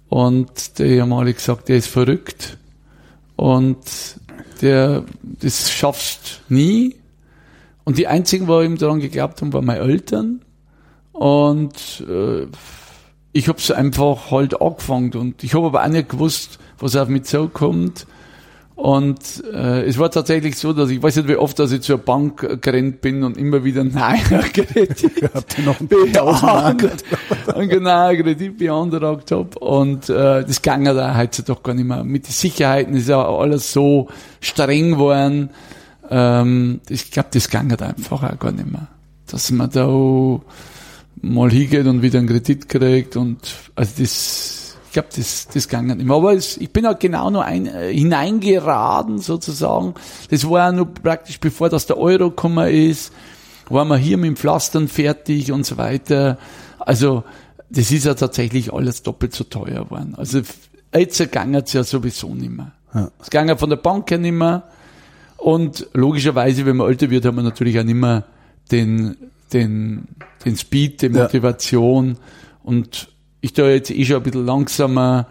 [0.09, 2.57] und die haben alle gesagt, der ist verrückt
[3.37, 3.77] und
[4.61, 6.95] der das schaffst nie
[7.85, 10.41] und die einzigen, die ihm daran geglaubt haben, waren meine Eltern
[11.13, 12.47] und äh,
[13.31, 17.07] ich habe es einfach halt angefangen und ich habe aber auch nicht gewusst, was auf
[17.07, 18.07] mich zukommt.
[18.79, 21.97] Und äh, es war tatsächlich so, dass ich weiß nicht, wie oft, dass ich zur
[21.97, 25.19] Bank gerannt bin und immer wieder Nein Kredit
[25.99, 27.03] beantragt
[27.55, 29.59] und genau Kredit beantragt habe.
[29.59, 32.05] Und äh, das ging ja da heutzutage gar nicht mehr.
[32.05, 34.07] Mit den Sicherheiten ist ja alles so
[34.39, 35.49] streng geworden.
[36.09, 38.87] Ähm, ich glaube, das ging da einfach auch gar nicht mehr.
[39.29, 39.89] Dass man da
[41.21, 43.39] mal hingeht und wieder einen Kredit kriegt und
[43.75, 44.58] also das,
[44.89, 46.15] ich glaube, das, das ging nicht mehr.
[46.15, 49.93] Aber es, ich bin auch genau nur ein, äh, hineingeraten sozusagen.
[50.31, 53.13] Das war ja nur praktisch bevor das der Euro gekommen ist,
[53.69, 56.39] waren wir hier mit dem Pflastern fertig und so weiter.
[56.79, 57.23] Also
[57.69, 60.15] das ist ja tatsächlich alles doppelt so teuer geworden.
[60.17, 60.41] Also
[60.91, 62.71] jetzt ging es ja sowieso nicht mehr.
[62.95, 63.11] Ja.
[63.21, 64.63] Es ging ja von der Bank her nicht mehr.
[65.37, 68.25] Und logischerweise, wenn man älter wird, hat man natürlich auch nicht mehr
[68.71, 69.17] den,
[69.53, 70.07] den,
[70.43, 71.21] den Speed, die Ja.
[71.23, 72.17] Motivation.
[72.63, 73.09] Und
[73.41, 75.27] ich da jetzt eh schon ein bisschen langsamer.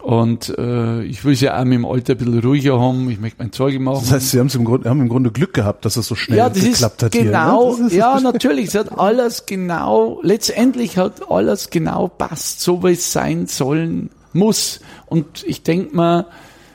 [0.00, 3.08] Und äh, ich will es ja auch mit dem Alter ein bisschen ruhiger haben.
[3.08, 4.00] Ich möchte mein Zeug machen.
[4.02, 6.36] Das heißt, Sie haben im Grunde, haben im Grunde Glück gehabt, dass es so schnell
[6.36, 7.76] ja, das ist geklappt hat genau, hier.
[7.76, 7.82] Ne?
[7.84, 12.92] Das ist- ja, natürlich, es hat alles genau, letztendlich hat alles genau passt, so wie
[12.92, 14.80] es sein sollen muss.
[15.06, 16.26] Und ich denk mal,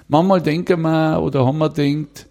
[0.07, 2.25] manchmal denken wir oder haben wir denkt,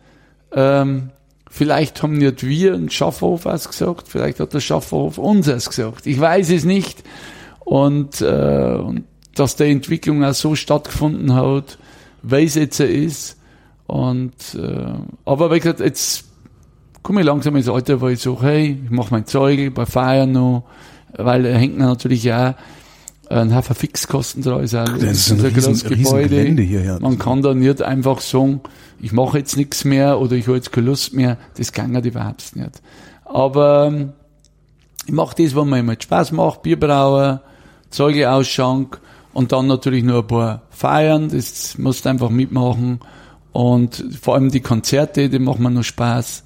[0.52, 1.10] ähm,
[1.48, 6.08] vielleicht haben nicht wir einen Schafferhof ausgesagt, vielleicht hat der Schafferhof uns es gesagt.
[6.08, 7.04] Ich weiß es nicht.
[7.68, 9.04] Und, äh, und
[9.34, 11.78] dass die Entwicklung auch so stattgefunden hat,
[12.22, 13.36] weil es jetzt ist.
[13.86, 14.94] Und äh,
[15.24, 16.24] aber wie gesagt, jetzt
[17.02, 20.32] komme ich langsam ins Alter, wo ich so, hey, ich mache mein Zeug bei Feiern
[20.32, 20.64] noch,
[21.16, 22.54] weil da hängt natürlich auch
[23.30, 24.62] ein Haufen Fixkosten dran.
[24.64, 26.98] Ist auch, Das ist ein riesen- riesen Gelände hier, ja.
[27.00, 28.60] Man kann da nicht einfach sagen,
[29.00, 31.36] ich mache jetzt nichts mehr oder ich habe jetzt keine Lust mehr.
[31.58, 32.80] Das kann halt überhaupt nicht.
[33.26, 34.12] Aber ähm,
[35.06, 37.42] ich mache das, was mir immer Spaß macht, Bierbrauer,
[37.90, 39.00] Zeuge ausschank
[39.32, 43.00] und dann natürlich nur ein paar Feiern, das musst du einfach mitmachen.
[43.52, 46.44] Und vor allem die Konzerte, die machen mir noch Spaß.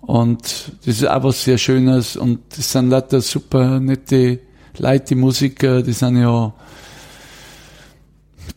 [0.00, 4.40] Und das ist auch was sehr Schönes und das sind lauter super nette
[4.78, 6.52] Leute, die Musiker, die sind ja,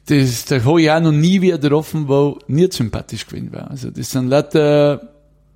[0.07, 3.69] das, da habe ich auch noch nie wieder getroffen, wo nicht sympathisch gewesen war.
[3.69, 5.14] Also das sind lauter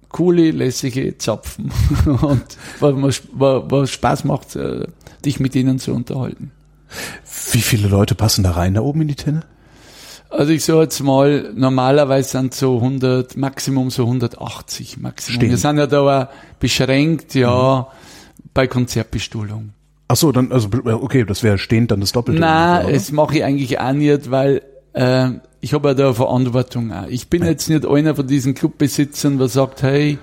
[0.09, 1.71] coole, lässige Zapfen
[2.05, 2.43] und
[2.79, 4.87] was, was, was Spaß macht, äh,
[5.23, 6.51] dich mit ihnen zu unterhalten.
[7.51, 9.41] Wie viele Leute passen da rein da oben in die Tenne?
[10.29, 15.35] Also ich sage jetzt mal, normalerweise sind so 100, Maximum so 180 Maximum.
[15.35, 15.49] Stehen.
[15.49, 16.27] Wir sind ja da auch
[16.59, 17.87] beschränkt, ja,
[18.53, 19.71] bei Konzertbestuhlung.
[20.07, 22.41] Ach so, dann also okay, das wäre stehend dann das Doppelte.
[22.41, 24.61] Nein, das mache ich eigentlich auch nicht, weil
[24.93, 25.29] äh,
[25.61, 27.07] ich habe ja da eine Verantwortung auch.
[27.07, 30.17] Ich bin jetzt nicht einer von diesen Clubbesitzern, der sagt, hey,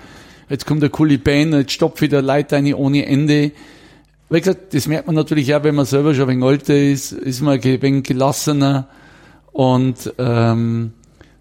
[0.49, 3.51] jetzt kommt eine coole Band, jetzt stopft wieder Leute eine ohne Ende.
[4.29, 7.11] Wie gesagt, das merkt man natürlich auch, wenn man selber schon ein wenig älter ist,
[7.11, 8.87] ist man ein wenig gelassener
[9.51, 10.93] und ähm,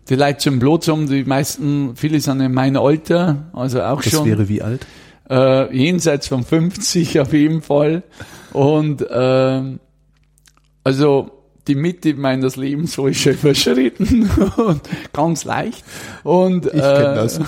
[0.08, 4.12] die Leute zum Blut haben, die meisten, viele sind in meinem Alter, also auch das
[4.12, 4.86] schon wäre wie alt?
[5.28, 8.02] äh, jenseits von 50 auf jeden Fall.
[8.52, 9.80] Und ähm,
[10.84, 11.35] also
[11.68, 14.80] die Mitte meines Lebens habe ich schon überschritten und
[15.12, 15.84] ganz leicht.
[16.22, 17.38] Und, ich kenn das.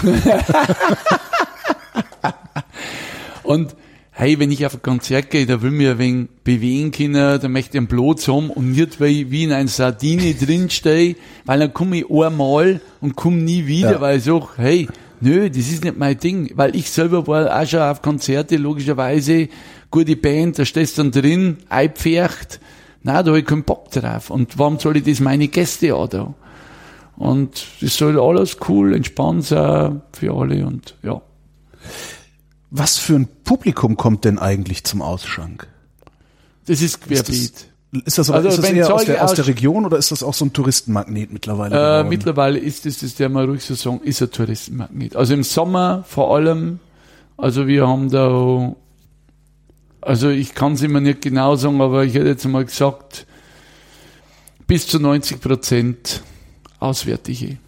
[3.42, 3.74] und
[4.10, 7.48] hey, wenn ich auf ein Konzert gehe, da will mir ein wenig bewegen können, da
[7.48, 11.14] möchte ich einen Platz haben und nicht, weil ich wie in einer Sardine drinstehe,
[11.44, 14.00] weil dann komme ich einmal und komme nie wieder, Ja.
[14.00, 14.88] weil ich sage, hey,
[15.20, 19.48] nö, das ist nicht mein Ding, weil ich selber war auch schon auf Konzerte, logischerweise,
[19.90, 22.58] gute Band, da stehst du dann drin, eingepfercht,
[23.02, 24.30] na, da habe ich keinen Bock drauf.
[24.30, 26.34] Und warum soll ich das meine Gäste auch da?
[27.16, 31.20] Und das soll alles cool, entspannt sein für alle und ja.
[32.70, 35.66] Was für ein Publikum kommt denn eigentlich zum Ausschank?
[36.66, 37.26] Das ist querbeet.
[37.26, 40.12] Ist das, ist das, Also ist das eher aus der, aus der Region oder ist
[40.12, 42.00] das auch so ein Touristenmagnet mittlerweile?
[42.00, 45.16] Äh, mittlerweile ist es, das der mal ruhig so sagen, ist ein Touristenmagnet.
[45.16, 46.80] Also im Sommer vor allem,
[47.38, 48.74] also wir haben da,
[50.00, 53.26] also ich kann es immer nicht genau sagen, aber ich hätte jetzt mal gesagt,
[54.66, 56.22] bis zu 90 Prozent
[56.80, 57.58] Auswärtige.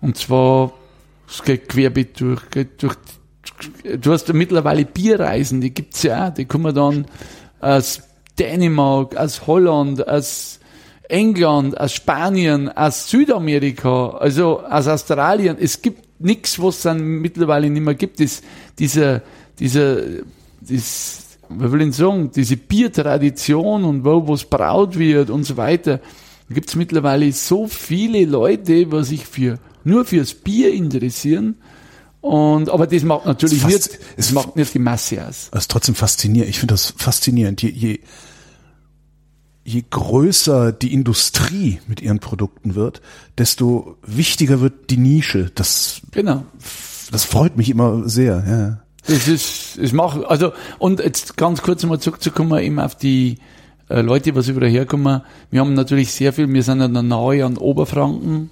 [0.00, 0.72] Und zwar,
[1.28, 2.96] es geht querbeet durch, geht durch,
[4.00, 7.06] du hast ja mittlerweile Bierreisen, die gibt's ja auch, die kommen dann
[7.60, 8.00] aus
[8.38, 10.60] Dänemark, aus Holland, aus
[11.08, 15.56] England, aus Spanien, aus Südamerika, also aus Australien.
[15.58, 18.20] Es gibt nichts, was es dann mittlerweile nicht mehr gibt.
[18.20, 18.42] Das,
[18.78, 19.22] dieser,
[19.58, 20.00] dieser,
[20.60, 25.98] das, was will ich sagen, diese Biertradition und wo was braut wird und so weiter.
[26.48, 31.56] Da gibt es mittlerweile so viele Leute, was sich für, nur fürs Bier interessieren.
[32.20, 35.48] Und, aber das macht natürlich Fast- nicht, es das macht nicht die Masse aus.
[35.52, 36.50] Das ist trotzdem faszinierend.
[36.50, 37.62] Ich finde das faszinierend.
[37.62, 37.98] Je, je,
[39.64, 43.00] je größer die Industrie mit ihren Produkten wird,
[43.38, 45.50] desto wichtiger wird die Nische.
[45.54, 46.44] Das, Genau.
[47.10, 48.44] das freut mich immer sehr.
[48.46, 48.82] Ja.
[49.06, 53.38] Das ist, es macht, also, und jetzt ganz kurz mal zurückzukommen, eben auf die
[53.88, 55.22] äh, Leute, was über herkommen.
[55.50, 58.50] Wir haben natürlich sehr viel, wir sind ja nahe an Oberfranken,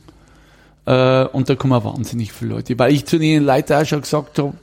[0.87, 2.79] äh, und da kommen wahnsinnig viele Leute.
[2.79, 4.55] Weil ich zu den Leuten auch schon gesagt habe,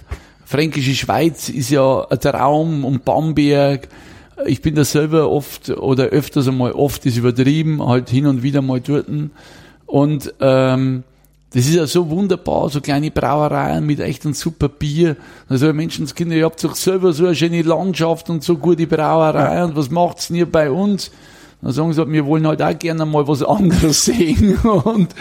[0.51, 3.87] Fränkische Schweiz ist ja ein Traum und Bamberg.
[4.45, 8.61] Ich bin da selber oft oder öfters einmal oft ist übertrieben, halt hin und wieder
[8.61, 9.05] mal dort.
[9.85, 11.03] Und ähm,
[11.53, 15.17] das ist ja so wunderbar, so kleine Brauereien mit echt einem super Bier.
[15.49, 19.71] Also Menschenskinder, ihr habt doch selber so eine schöne Landschaft und so gute Brauereien.
[19.71, 21.11] Und was macht's denn ihr bei uns?
[21.61, 24.55] Dann sagen sie, wir wollen halt auch gerne mal was anderes sehen.
[24.57, 25.13] Und,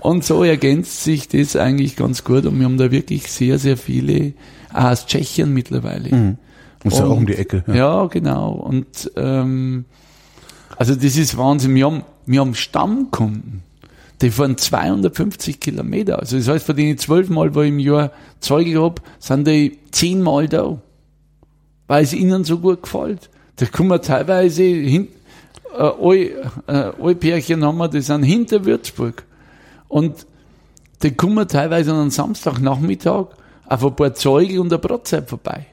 [0.00, 2.44] und so ergänzt sich das eigentlich ganz gut.
[2.46, 4.34] Und wir haben da wirklich sehr, sehr viele,
[4.74, 6.38] auch aus Tschechien mittlerweile.
[6.84, 7.64] Ist ja Und- auch um die Ecke.
[7.68, 7.74] Ja.
[7.74, 8.50] Ja, genau.
[8.52, 9.86] Und ähm,
[10.76, 11.74] also das ist Wahnsinn.
[11.74, 13.62] Wir haben, wir haben Stammkunden,
[14.22, 16.18] die fahren 250 Kilometer.
[16.18, 19.78] Also das heißt, von denen zwölf Mal, wo ich im Jahr Zeuge hab, sind die
[19.90, 20.78] zehnmal da.
[21.88, 23.28] Weil es ihnen so gut gefällt.
[23.56, 25.08] Da kommen teilweise hin,
[25.76, 29.24] äh, alle, äh, alle Pärchen haben wir, die sind hinter Würzburg.
[29.88, 30.26] Und
[31.02, 33.26] die kommen teilweise an einem Samstagnachmittag
[33.66, 35.66] auf ein paar Zeuge und eine Brotzeit vorbei.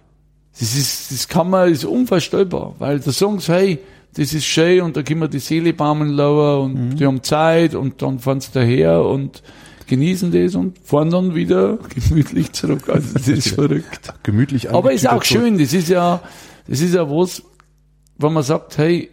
[0.60, 3.80] Das ist, das kann man, ist unvorstellbar, weil da sagen sie, hey,
[4.20, 7.74] das ist schön und da können wir die Seele baumeln lassen und die haben Zeit
[7.74, 9.42] und dann fahren sie daher und
[9.88, 12.90] genießen das und fahren dann wieder gemütlich zurück.
[12.90, 14.14] Also das ist verrückt.
[14.24, 16.22] Gemütlich Aber ist auch schön, das ist ja,
[16.68, 17.44] das ist ja was,
[18.18, 19.10] wenn man sagt, hey,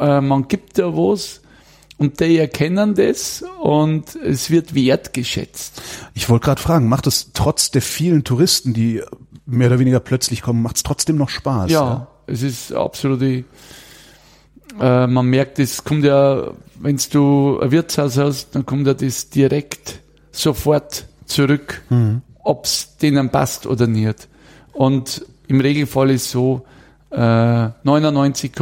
[0.00, 1.42] äh, man gibt da was
[1.98, 5.82] und die erkennen das und es wird wertgeschätzt.
[6.14, 9.02] Ich wollte gerade fragen, macht es trotz der vielen Touristen, die
[9.44, 11.70] mehr oder weniger plötzlich kommen, macht es trotzdem noch Spaß?
[11.70, 13.44] Ja, es ist absolut, äh,
[14.78, 20.00] man merkt, es kommt ja, wenn du ein Wirtshaus hast, dann kommt ja das direkt
[20.30, 21.82] sofort zurück,
[22.42, 24.28] ob's denen passt oder nicht.
[24.72, 26.64] Und im Regelfall ist so,
[27.10, 28.52] äh, 99,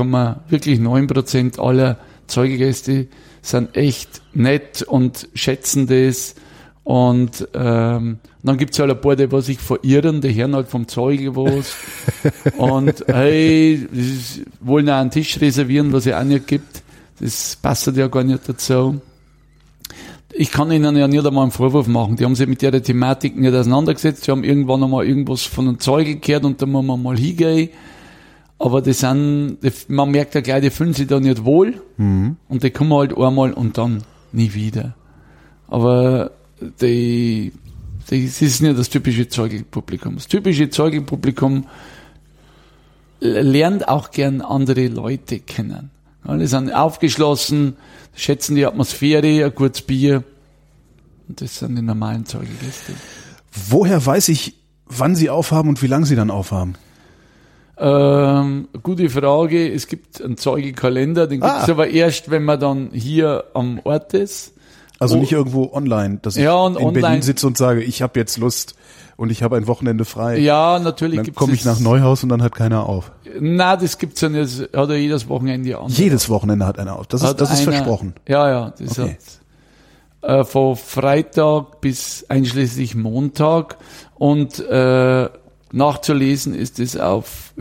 [0.49, 3.07] wirklich 9 Prozent aller Zeugegäste
[3.43, 6.35] sind echt nett und schätzen das.
[6.83, 10.89] Und ähm, dann gibt's halt ein paar, die was sich verirren, die hören halt vom
[10.89, 11.77] Zeuge was.
[12.57, 16.83] und hey, ist, wollen auch einen Tisch reservieren, was es auch nicht gibt.
[17.21, 19.01] Das passt ja gar nicht dazu.
[20.33, 22.17] Ich kann ihnen ja nicht einmal einen Vorwurf machen.
[22.17, 24.25] Die haben sich mit der Thematik nicht auseinandergesetzt.
[24.25, 27.71] Sie haben irgendwann einmal irgendwas von einem Zeuge gehört und da muss man mal hingehen.
[28.59, 31.83] Aber die sind, die, man merkt ja gleich, die fühlen sich da nicht wohl.
[32.49, 34.03] Und die kommen halt einmal und dann
[34.33, 34.95] nie wieder.
[35.69, 36.31] Aber
[36.81, 37.53] die,
[38.11, 40.15] die, das ist nicht das typische Zeugenpublikum.
[40.17, 41.67] Das typische Zeugenpublikum
[43.21, 45.91] lernt auch gern andere Leute kennen.
[46.25, 47.77] Die sind aufgeschlossen,
[48.15, 50.23] schätzen die Atmosphäre, ein gutes Bier.
[51.29, 52.93] Und das sind die normalen Zeugegäste.
[53.69, 54.55] Woher weiß ich,
[54.87, 56.75] wann sie aufhaben und wie lange sie dann aufhaben?
[57.79, 59.73] Ähm, gute Frage.
[59.73, 61.55] Es gibt einen Zeugekalender, den Ah.
[61.55, 64.53] gibt's aber erst, wenn man dann hier am Ort ist.
[65.01, 65.21] Also Oh.
[65.21, 68.21] nicht irgendwo online, dass ich Ja, und in online- Berlin sitze und sage, ich habe
[68.21, 68.75] jetzt Lust
[69.17, 70.39] und ich habe ein Wochenende frei.
[70.39, 73.11] Ja, natürlich dann gibt's komme ich nach Neuhaus und dann hat keiner auf.
[73.41, 74.61] Na, das gibt's ja nicht.
[74.75, 75.89] Hat ja jedes Wochenende an.
[75.89, 77.07] Jedes Wochenende hat einer auf.
[77.07, 78.15] Das ist, das ist einer- versprochen.
[78.29, 79.17] Ja, ja, das Okay.
[80.23, 83.79] hat äh, von Freitag bis einschließlich Montag
[84.17, 85.29] und äh,
[85.73, 87.55] nachzulesen ist es auf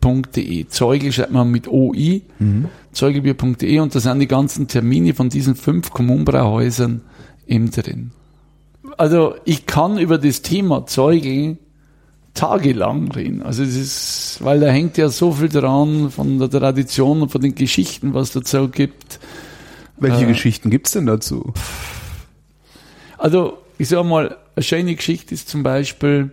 [0.00, 0.68] www.zeugelbier.de.
[0.68, 2.22] Zeugel schreibt man mit OI,
[2.92, 7.02] zeugelbier.de und da sind die ganzen Termine von diesen fünf Kommunbrauhäusern
[7.46, 8.12] eben drin.
[8.96, 11.58] also ich kann über das Thema Zeuge
[12.34, 13.42] tagelang reden.
[13.42, 17.40] Also es ist, weil da hängt ja so viel dran von der Tradition und von
[17.40, 19.18] den Geschichten, was dazu gibt.
[19.98, 21.52] Welche äh, Geschichten gibt's denn dazu?
[23.18, 26.30] Also ich sag mal, eine schöne Geschichte ist zum Beispiel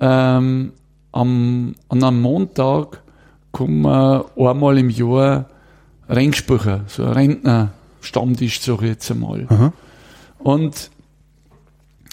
[0.00, 0.72] ähm,
[1.16, 3.02] am, an einem Montag
[3.50, 5.46] kommen wir einmal im Jahr
[6.08, 9.46] Rennsprüche, so ein Rentner-Stammtisch, sag ich jetzt einmal.
[9.48, 9.72] Aha.
[10.38, 10.90] Und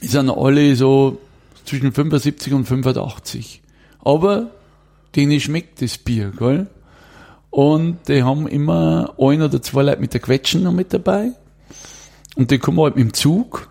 [0.01, 1.20] die sind alle so
[1.66, 3.62] zwischen 75 und 85.
[4.04, 4.51] Aber
[5.16, 6.68] denen schmeckt das Bier, gell?
[7.49, 11.34] Und die haben immer ein oder zwei Leute mit der Quetschen noch mit dabei.
[12.36, 13.70] Und die kommen halt mit dem Zug.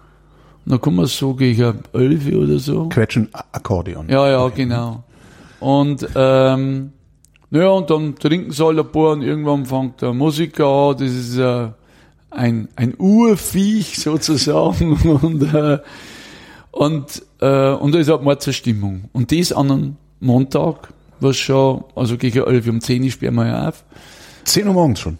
[0.64, 2.88] Und dann kommen wir so gegen elf oder so.
[2.90, 4.08] Quetschen Akkordeon.
[4.08, 5.02] Ja, ja, genau.
[5.62, 6.92] Und ähm,
[7.50, 10.96] naja, und dann trinken sie halt ein paar und irgendwann fängt der Musiker an.
[10.96, 11.68] Das ist äh,
[12.30, 14.96] ein, ein Urviech sozusagen.
[15.22, 15.78] und äh,
[16.72, 19.04] und, äh, und da ist halt mal zur Stimmung.
[19.12, 20.88] Und das an einem Montag,
[21.20, 23.84] was schon, also gegen 11 um 10 Uhr sperren wir ja auf.
[24.44, 25.18] 10 Uhr morgens schon?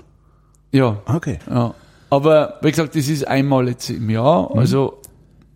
[0.73, 0.97] Ja.
[1.07, 1.39] Okay.
[1.49, 1.75] Ja.
[2.09, 4.59] Aber, wie gesagt, das ist einmal jetzt im Jahr, mhm.
[4.59, 4.99] also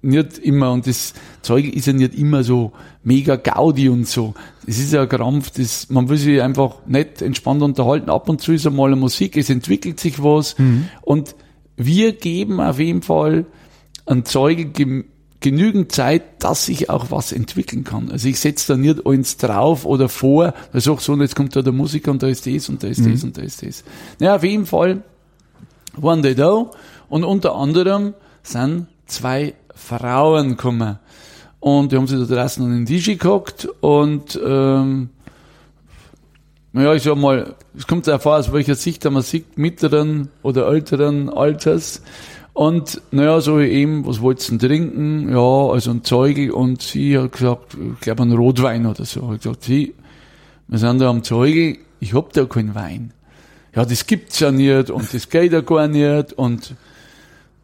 [0.06, 4.34] nicht immer, und das Zeug ist ja nicht immer so mega Gaudi und so.
[4.64, 8.10] Das ist ja ein Krampf, das, man will sich einfach nicht entspannt unterhalten.
[8.10, 10.88] Ab und zu ist einmal eine Musik, es entwickelt sich was, mhm.
[11.02, 11.34] und
[11.76, 13.44] wir geben auf jeden Fall
[14.06, 15.04] ein Zeuge
[15.40, 18.10] genügend Zeit, dass sich auch was entwickeln kann.
[18.10, 21.54] Also ich setze da nicht eins drauf oder vor, da sag so, und jetzt kommt
[21.54, 23.12] da der Musiker und da ist das und da ist mhm.
[23.12, 23.84] das und da ist das.
[24.18, 25.02] Naja, auf jeden Fall
[25.96, 26.70] waren die da
[27.08, 30.98] und unter anderem sind zwei Frauen gekommen.
[31.60, 35.10] Und die haben sich da draußen an den Tisch gehockt und ähm,
[36.72, 41.30] naja, ich sag mal, es kommt vor, aus welcher Sicht man sieht, mittleren oder älteren
[41.30, 42.02] Alters.
[42.52, 45.30] Und naja, so eben, was wollt's denn trinken?
[45.30, 49.32] Ja, also ein Zeugel und sie hat gesagt, ich glaube ein Rotwein oder so.
[49.32, 49.94] Ich gesagt, sie,
[50.68, 53.12] wir sind da am Zeugel, ich hab da keinen Wein.
[53.74, 56.74] Ja, das gibt's ja nicht und das geht ja gar nicht und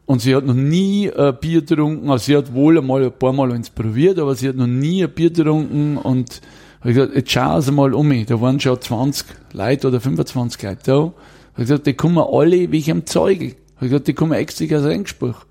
[0.06, 3.32] und sie hat noch nie ein Bier getrunken, also sie hat wohl einmal ein paar
[3.32, 6.40] Mal eins probiert, aber sie hat noch nie ein Bier getrunken und
[6.80, 8.26] hab ich gesagt, jetzt schau sie mal um mich.
[8.26, 10.98] Da waren schon 20 Leute oder 25 Leute da.
[10.98, 11.14] Hab
[11.58, 13.54] ich gesagt, die kommen alle wie ich am Zeugel.
[13.76, 15.44] Hab ich gesagt, die kommen extra aus Rennspruch.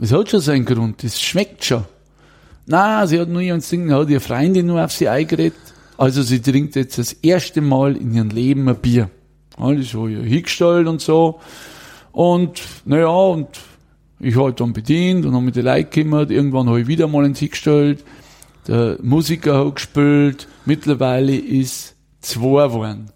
[0.00, 1.84] Das hat schon seinen Grund, das schmeckt schon.
[2.66, 5.54] Na, sie hat nur ihren Ding, hat ihre Freundin nur auf sie eingeredet.
[5.96, 9.08] Also sie trinkt jetzt das erste Mal in ihrem Leben ein Bier.
[9.56, 11.40] Alles so ihr hingestellt und so.
[12.16, 13.46] Und, naja, und
[14.20, 16.30] ich halt dann bedient und habe mit den Leuten gekümmert.
[16.30, 18.04] Irgendwann habe ich wieder mal ins hingestellt.
[18.66, 20.48] Der Musiker hat gespielt.
[20.64, 23.10] Mittlerweile ist zwei geworden.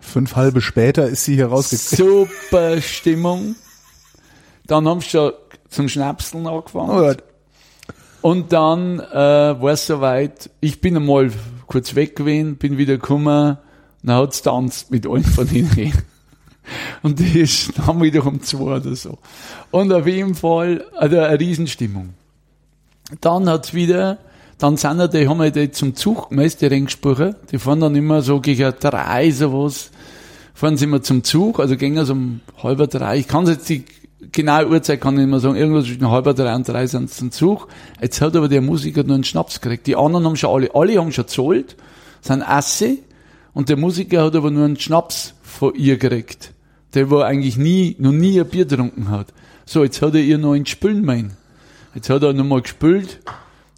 [0.00, 2.28] Fünf halbe später ist sie hier rausgekommen.
[2.48, 3.54] Super Stimmung.
[4.66, 5.30] Dann haben sie schon
[5.68, 6.90] zum Schnapseln angefangen.
[6.90, 11.30] Oh und dann äh, war es soweit, ich bin einmal
[11.68, 13.56] kurz weg gewesen, bin wieder gekommen,
[14.02, 15.92] dann hat's tanzt mit allen von ihnen.
[17.02, 19.18] Und die ist dann wieder um zwei oder so.
[19.70, 22.10] Und auf jeden Fall also eine Riesenstimmung.
[23.20, 24.18] Dann hat's wieder
[24.62, 27.34] dann sind ja die, haben wir die zum Zug gemessen, die Rengspuren.
[27.50, 29.90] Die fahren dann immer so gegen drei, sowas.
[30.54, 33.18] Fahren sie immer zum Zug, also gehen so um halber drei.
[33.18, 33.84] Ich kann jetzt die
[34.30, 37.32] genaue Uhrzeit kann ich immer sagen, irgendwas zwischen halber drei und drei sind sie zum
[37.32, 37.66] Zug.
[38.00, 39.88] Jetzt hat aber der Musiker nur einen Schnaps gekriegt.
[39.88, 41.74] Die anderen haben schon alle, alle haben schon zahlt,
[42.20, 42.98] sind Asse,
[43.54, 46.51] und der Musiker hat aber nur einen Schnaps von ihr gekriegt.
[46.94, 49.32] Der war eigentlich nie, noch nie ein Bier getrunken hat.
[49.64, 51.32] So, jetzt hat er ihr noch einen Spülen mein.
[51.94, 53.20] Jetzt hat er nochmal gespült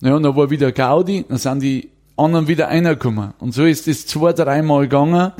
[0.00, 3.34] ja, und dann war wieder Gaudi, dann sind die anderen wieder reingekommen.
[3.38, 5.32] Und so ist es zwei, dreimal gegangen,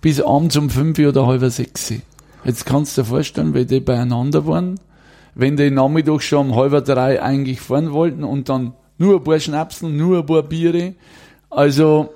[0.00, 1.92] bis abends um fünf oder halb sechs.
[2.44, 4.78] Jetzt kannst du dir vorstellen, wie die beieinander waren,
[5.34, 9.40] wenn die Nachmittag schon um halb drei eigentlich fahren wollten und dann nur ein paar
[9.40, 10.94] Schnapsen, nur ein paar Biere.
[11.50, 12.12] Also,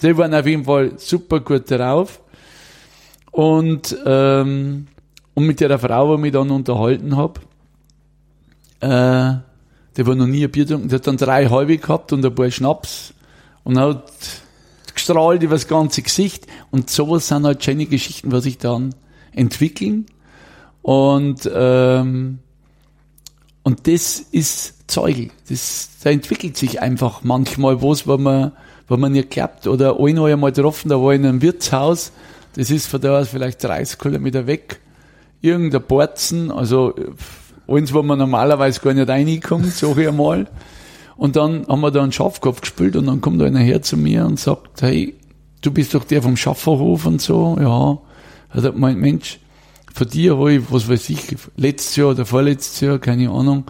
[0.00, 2.21] die waren auf jeden Fall super gut drauf.
[3.32, 4.86] Und, ähm,
[5.34, 7.40] und mit der Frau, die ich mich dann unterhalten habe,
[8.80, 9.42] äh,
[9.96, 12.34] der war noch nie ein Bier getrunken, der hat dann drei halbe gehabt und ein
[12.34, 13.12] paar Schnaps.
[13.64, 14.12] Und hat
[14.94, 16.46] gestrahlt über das ganze Gesicht.
[16.70, 18.94] Und sowas sind halt schöne Geschichten, was sich dann
[19.32, 20.06] entwickeln.
[20.82, 22.38] Und ähm,
[23.62, 25.30] und das ist Zeugel.
[25.48, 28.52] Das, da entwickelt sich einfach manchmal was, wo man,
[28.88, 29.66] wo man nicht glaubt.
[29.66, 32.12] Oder einer einmal getroffen, da war in einem Wirtshaus,
[32.54, 34.80] das ist von da aus vielleicht 30 Kilometer weg,
[35.40, 36.94] irgendein Borzen, also
[37.66, 40.48] eins, wo man normalerweise gar nicht reinkommt, sag ich einmal.
[41.16, 44.24] Und dann haben wir da einen Schafkopf gespielt und dann kommt einer her zu mir
[44.26, 45.14] und sagt, hey,
[45.60, 47.98] du bist doch der vom Schafferhof und so, ja.
[48.54, 49.38] Er hat gemeint, Mensch,
[49.94, 53.64] von dir habe ich, was weiß ich, letztes Jahr oder vorletztes Jahr, keine Ahnung,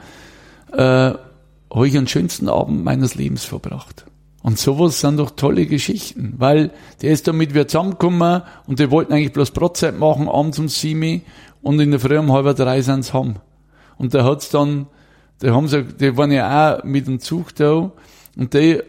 [0.72, 4.04] äh, habe ich den schönsten Abend meines Lebens verbracht.
[4.42, 9.12] Und sowas sind doch tolle Geschichten, weil der ist damit wir zusammengekommen und die wollten
[9.12, 11.22] eigentlich bloß Brotzeit machen, abends um sieben
[11.62, 13.36] und in der Früh um halb drei sind sie heim.
[13.98, 14.86] Und da hat's dann,
[15.38, 17.92] da haben sie, die waren ja auch mit dem Zug da
[18.36, 18.82] und die,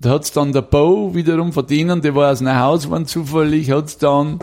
[0.00, 3.70] da hat's dann der Bau wiederum von denen, der war aus einem Haus, waren zufällig,
[3.70, 4.38] hat's dann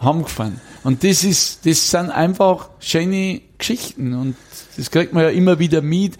[0.00, 0.62] heimgefahren.
[0.82, 4.36] Und das ist, das sind einfach schöne Geschichten und
[4.78, 6.16] das kriegt man ja immer wieder mit,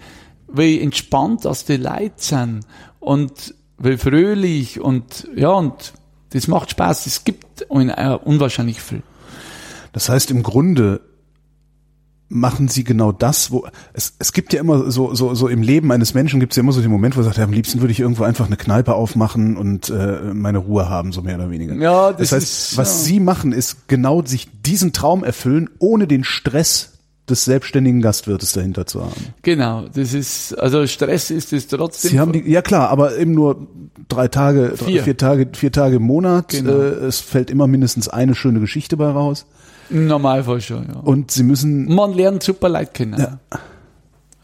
[0.53, 2.65] wie entspannt dass die Leute sind
[2.99, 5.93] und wie fröhlich und ja, und
[6.31, 7.05] das macht Spaß.
[7.05, 9.03] Es gibt unwahrscheinlich viel.
[9.93, 11.01] Das heißt, im Grunde
[12.31, 15.91] machen sie genau das, wo es, es gibt ja immer so so so im Leben
[15.91, 17.81] eines Menschen gibt es ja immer so den Moment, wo er sagt, ja, am liebsten
[17.81, 21.51] würde ich irgendwo einfach eine Kneipe aufmachen und äh, meine Ruhe haben, so mehr oder
[21.51, 21.75] weniger.
[21.75, 23.05] Ja, das, das heißt, ist, was ja.
[23.05, 26.90] sie machen, ist genau sich diesen Traum erfüllen, ohne den Stress
[27.31, 29.33] des selbstständigen Gastwirtes dahinter zu haben.
[29.41, 32.11] Genau, das ist also Stress ist es trotzdem.
[32.11, 33.67] Sie haben die, ja klar, aber eben nur
[34.09, 36.49] drei Tage, vier, drei, vier Tage, vier Tage im Monat.
[36.49, 36.71] Genau.
[36.71, 39.45] Äh, es fällt immer mindestens eine schöne Geschichte bei raus.
[39.89, 40.99] Im Normalfall schon, ja.
[40.99, 41.93] Und sie müssen.
[41.93, 43.19] Man lernt super Leute kennen.
[43.19, 43.39] Ja.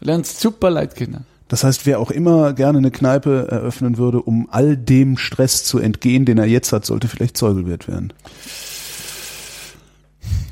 [0.00, 1.24] Lernt super Leute kennen.
[1.48, 5.78] Das heißt, wer auch immer gerne eine Kneipe eröffnen würde, um all dem Stress zu
[5.78, 8.12] entgehen, den er jetzt hat, sollte vielleicht Zeugelwirt werden.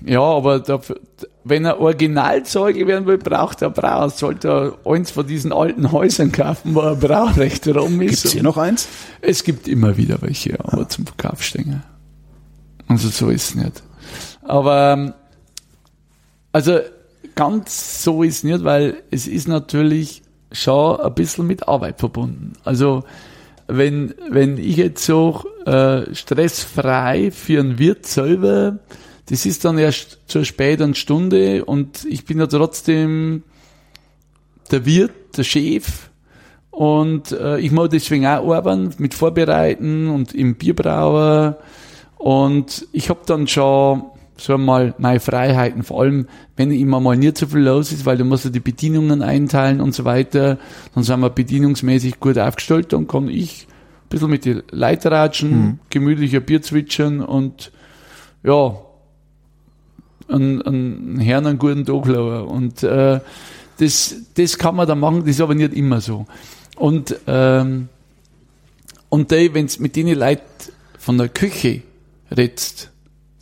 [0.04, 0.98] Ja, aber dafür,
[1.48, 4.10] wenn er Originalzeuge werden will, braucht er Brauer.
[4.10, 8.22] Sollte er eins von diesen alten Häusern kaufen, wo ein Braurecht rum ist.
[8.22, 8.88] Gibt's hier noch eins?
[9.20, 10.88] Es gibt immer wieder welche, aber ah.
[10.88, 11.84] zum Verkauf stehen.
[12.88, 13.82] Also so ist es nicht.
[14.42, 15.14] Aber ähm,
[16.50, 16.80] also
[17.36, 22.54] ganz so ist nicht, weil es ist natürlich schon ein bisschen mit Arbeit verbunden.
[22.64, 23.04] Also
[23.68, 28.78] wenn, wenn ich jetzt so äh, stressfrei für einen Wirt selber,
[29.28, 33.42] das ist dann erst zur späteren Stunde und ich bin ja trotzdem
[34.70, 36.10] der Wirt, der Chef
[36.70, 41.58] und äh, ich muss deswegen auch arbeiten mit Vorbereiten und im Bierbrauer
[42.18, 44.04] und ich habe dann schon
[44.36, 48.18] so einmal meine Freiheiten, vor allem wenn immer mal nicht so viel los ist, weil
[48.18, 50.58] du musst ja die Bedienungen einteilen und so weiter,
[50.94, 55.50] dann sind wir bedienungsmäßig gut aufgestellt, dann kann ich ein bisschen mit die Leiter ratschen,
[55.50, 55.78] mhm.
[55.90, 57.72] gemütlicher Bier zwitschern und
[58.42, 58.76] ja,
[60.28, 62.46] einen, einen Herrn einen guten Tag lassen.
[62.46, 63.20] Und äh,
[63.78, 66.26] das, das kann man dann machen, das ist aber nicht immer so.
[66.76, 67.88] Und, ähm,
[69.08, 70.42] und wenn es mit denen Leuten
[70.98, 71.82] von der Küche
[72.30, 72.90] redst,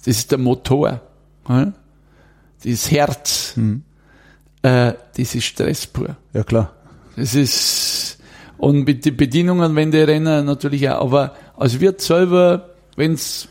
[0.05, 1.01] das ist der Motor.
[1.49, 1.72] Ja?
[2.64, 3.57] Das Herz.
[3.57, 3.82] Mhm.
[4.62, 6.16] Äh, das ist Stress pur.
[6.32, 6.72] Ja, klar.
[7.16, 8.18] Das ist,
[8.59, 11.03] und mit den Bedienungen, wenn die rennen, natürlich auch.
[11.03, 13.49] Aber als Wirt selber, wenn's,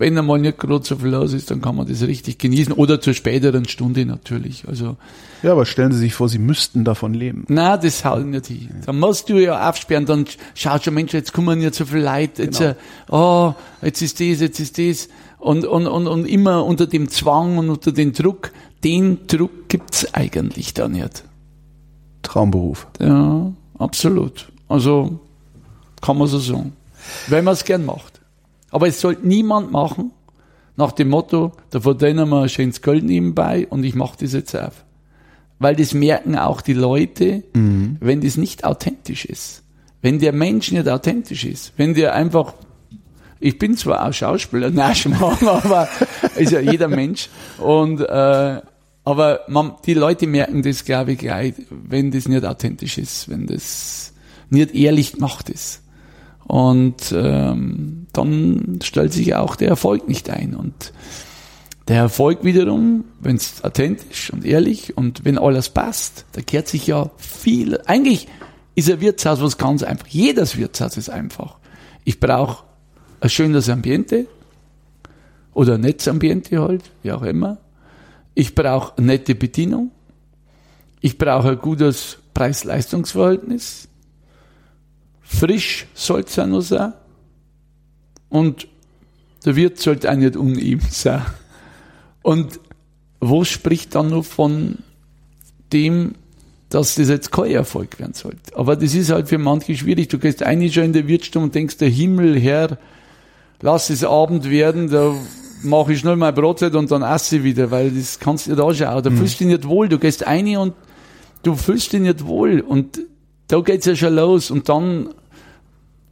[0.00, 2.72] wenn einmal nicht gerade so viel los ist, dann kann man das richtig genießen.
[2.72, 4.66] Oder zur späteren Stunde natürlich.
[4.66, 4.96] Also,
[5.42, 7.44] ja, aber stellen Sie sich vor, Sie müssten davon leben.
[7.48, 8.70] Na, das haut nicht hin.
[8.86, 10.24] Dann musst du ja aufsperren, dann
[10.54, 12.70] schaut schon, Mensch, jetzt kommen nicht so viel Leute, jetzt, genau.
[12.70, 12.74] äh,
[13.10, 17.58] oh, jetzt ist das, jetzt ist das und, und, und, und immer unter dem Zwang
[17.58, 21.24] und unter dem Druck, den Druck gibt's eigentlich da nicht.
[22.22, 22.86] Traumberuf.
[22.98, 24.50] Ja, absolut.
[24.66, 25.20] Also
[26.00, 26.72] kann man so sagen.
[27.28, 28.19] Wenn man es gern macht.
[28.70, 30.12] Aber es sollte niemand machen,
[30.76, 34.54] nach dem Motto, da verdienen wir ein schönes Geld nebenbei und ich mache das jetzt
[34.54, 34.84] auf.
[35.58, 37.98] Weil das merken auch die Leute, mhm.
[38.00, 39.62] wenn das nicht authentisch ist.
[40.00, 42.54] Wenn der Mensch nicht authentisch ist, wenn der einfach
[43.40, 45.88] ich bin zwar auch Schauspieler, nein, aber
[46.36, 47.30] ist ja jeder Mensch.
[47.58, 48.60] Und äh,
[49.02, 53.46] aber man, die Leute merken das, glaube ich, gleich, wenn das nicht authentisch ist, wenn
[53.46, 54.12] das
[54.50, 55.82] nicht ehrlich gemacht ist.
[56.46, 60.54] Und ähm, dann stellt sich auch der Erfolg nicht ein.
[60.54, 60.92] Und
[61.88, 66.86] der Erfolg wiederum, wenn es authentisch und ehrlich und wenn alles passt, da kehrt sich
[66.86, 67.80] ja viel.
[67.86, 68.28] Eigentlich
[68.74, 70.06] ist ein Wirtshaus was ganz einfach.
[70.06, 71.58] Jedes Wirtshaus ist einfach.
[72.04, 72.64] Ich brauche
[73.20, 74.26] ein schönes Ambiente
[75.52, 77.58] oder ein Netzambiente halt, wie auch immer.
[78.34, 79.90] Ich brauche nette Bedienung.
[81.00, 83.88] Ich brauche ein gutes Preis-Leistungs-Verhältnis.
[85.22, 86.94] Frisch soll es sein.
[88.30, 88.66] Und
[89.44, 91.26] der Wirt sollte auch nicht uneben sein.
[92.22, 92.60] Und
[93.20, 94.78] wo spricht dann noch von
[95.72, 96.14] dem,
[96.70, 98.56] dass das jetzt kein Erfolg werden sollte?
[98.56, 100.08] Aber das ist halt für manche schwierig.
[100.08, 102.78] Du gehst eigentlich schon in der Wirtschaft und denkst, der Himmel, Herr,
[103.60, 105.14] lass es Abend werden, da
[105.62, 108.60] mache ich schnell mein Brotzeit und dann esse ich wieder, weil das kannst du nicht
[108.60, 109.02] anschauen.
[109.02, 109.18] Da mhm.
[109.18, 109.88] fühlst du dich nicht wohl.
[109.88, 110.74] Du gehst rein und
[111.42, 112.60] du fühlst dich nicht wohl.
[112.60, 113.00] Und
[113.48, 114.50] da geht's ja schon los.
[114.50, 115.10] Und dann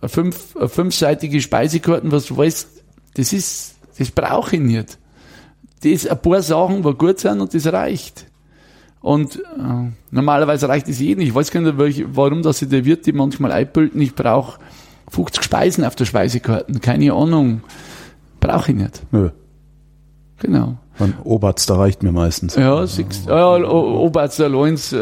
[0.01, 2.69] eine, fünf, eine fünfseitige Speisekarten, was du weißt,
[3.15, 4.99] das ist, das brauche ich nicht.
[5.83, 8.27] Das ein paar Sachen, die gut sind und das reicht.
[9.01, 11.23] Und äh, normalerweise reicht es jedem.
[11.23, 14.59] Ich weiß gar nicht, warum dass sich der Wirt die manchmal einbilden, ich brauche
[15.11, 16.73] 50 Speisen auf der Speisekarte.
[16.81, 17.63] Keine Ahnung.
[18.41, 19.03] Brauche ich nicht.
[19.13, 19.31] Nö.
[20.41, 20.79] Genau.
[20.99, 22.57] Mein Oberts, da reicht mir meistens.
[22.57, 24.97] Ja, siehst, ja, O- Oberarzt allein äh,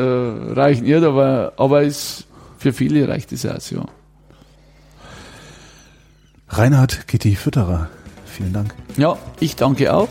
[0.53, 2.27] reicht nicht, aber, aber es,
[2.59, 3.85] für viele reicht es aus, ja.
[6.49, 7.89] Reinhard Kitty Fütterer,
[8.25, 8.75] vielen Dank.
[8.97, 10.09] Ja, ich danke auch.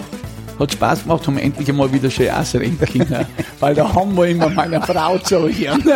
[0.59, 3.25] Hat Spaß gemacht, haben wir endlich einmal wieder schön ausreden können.
[3.59, 5.83] Weil da haben wir immer meiner Frau zu hören.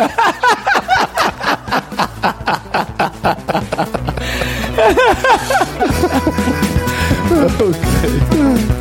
[7.30, 8.79] Okay.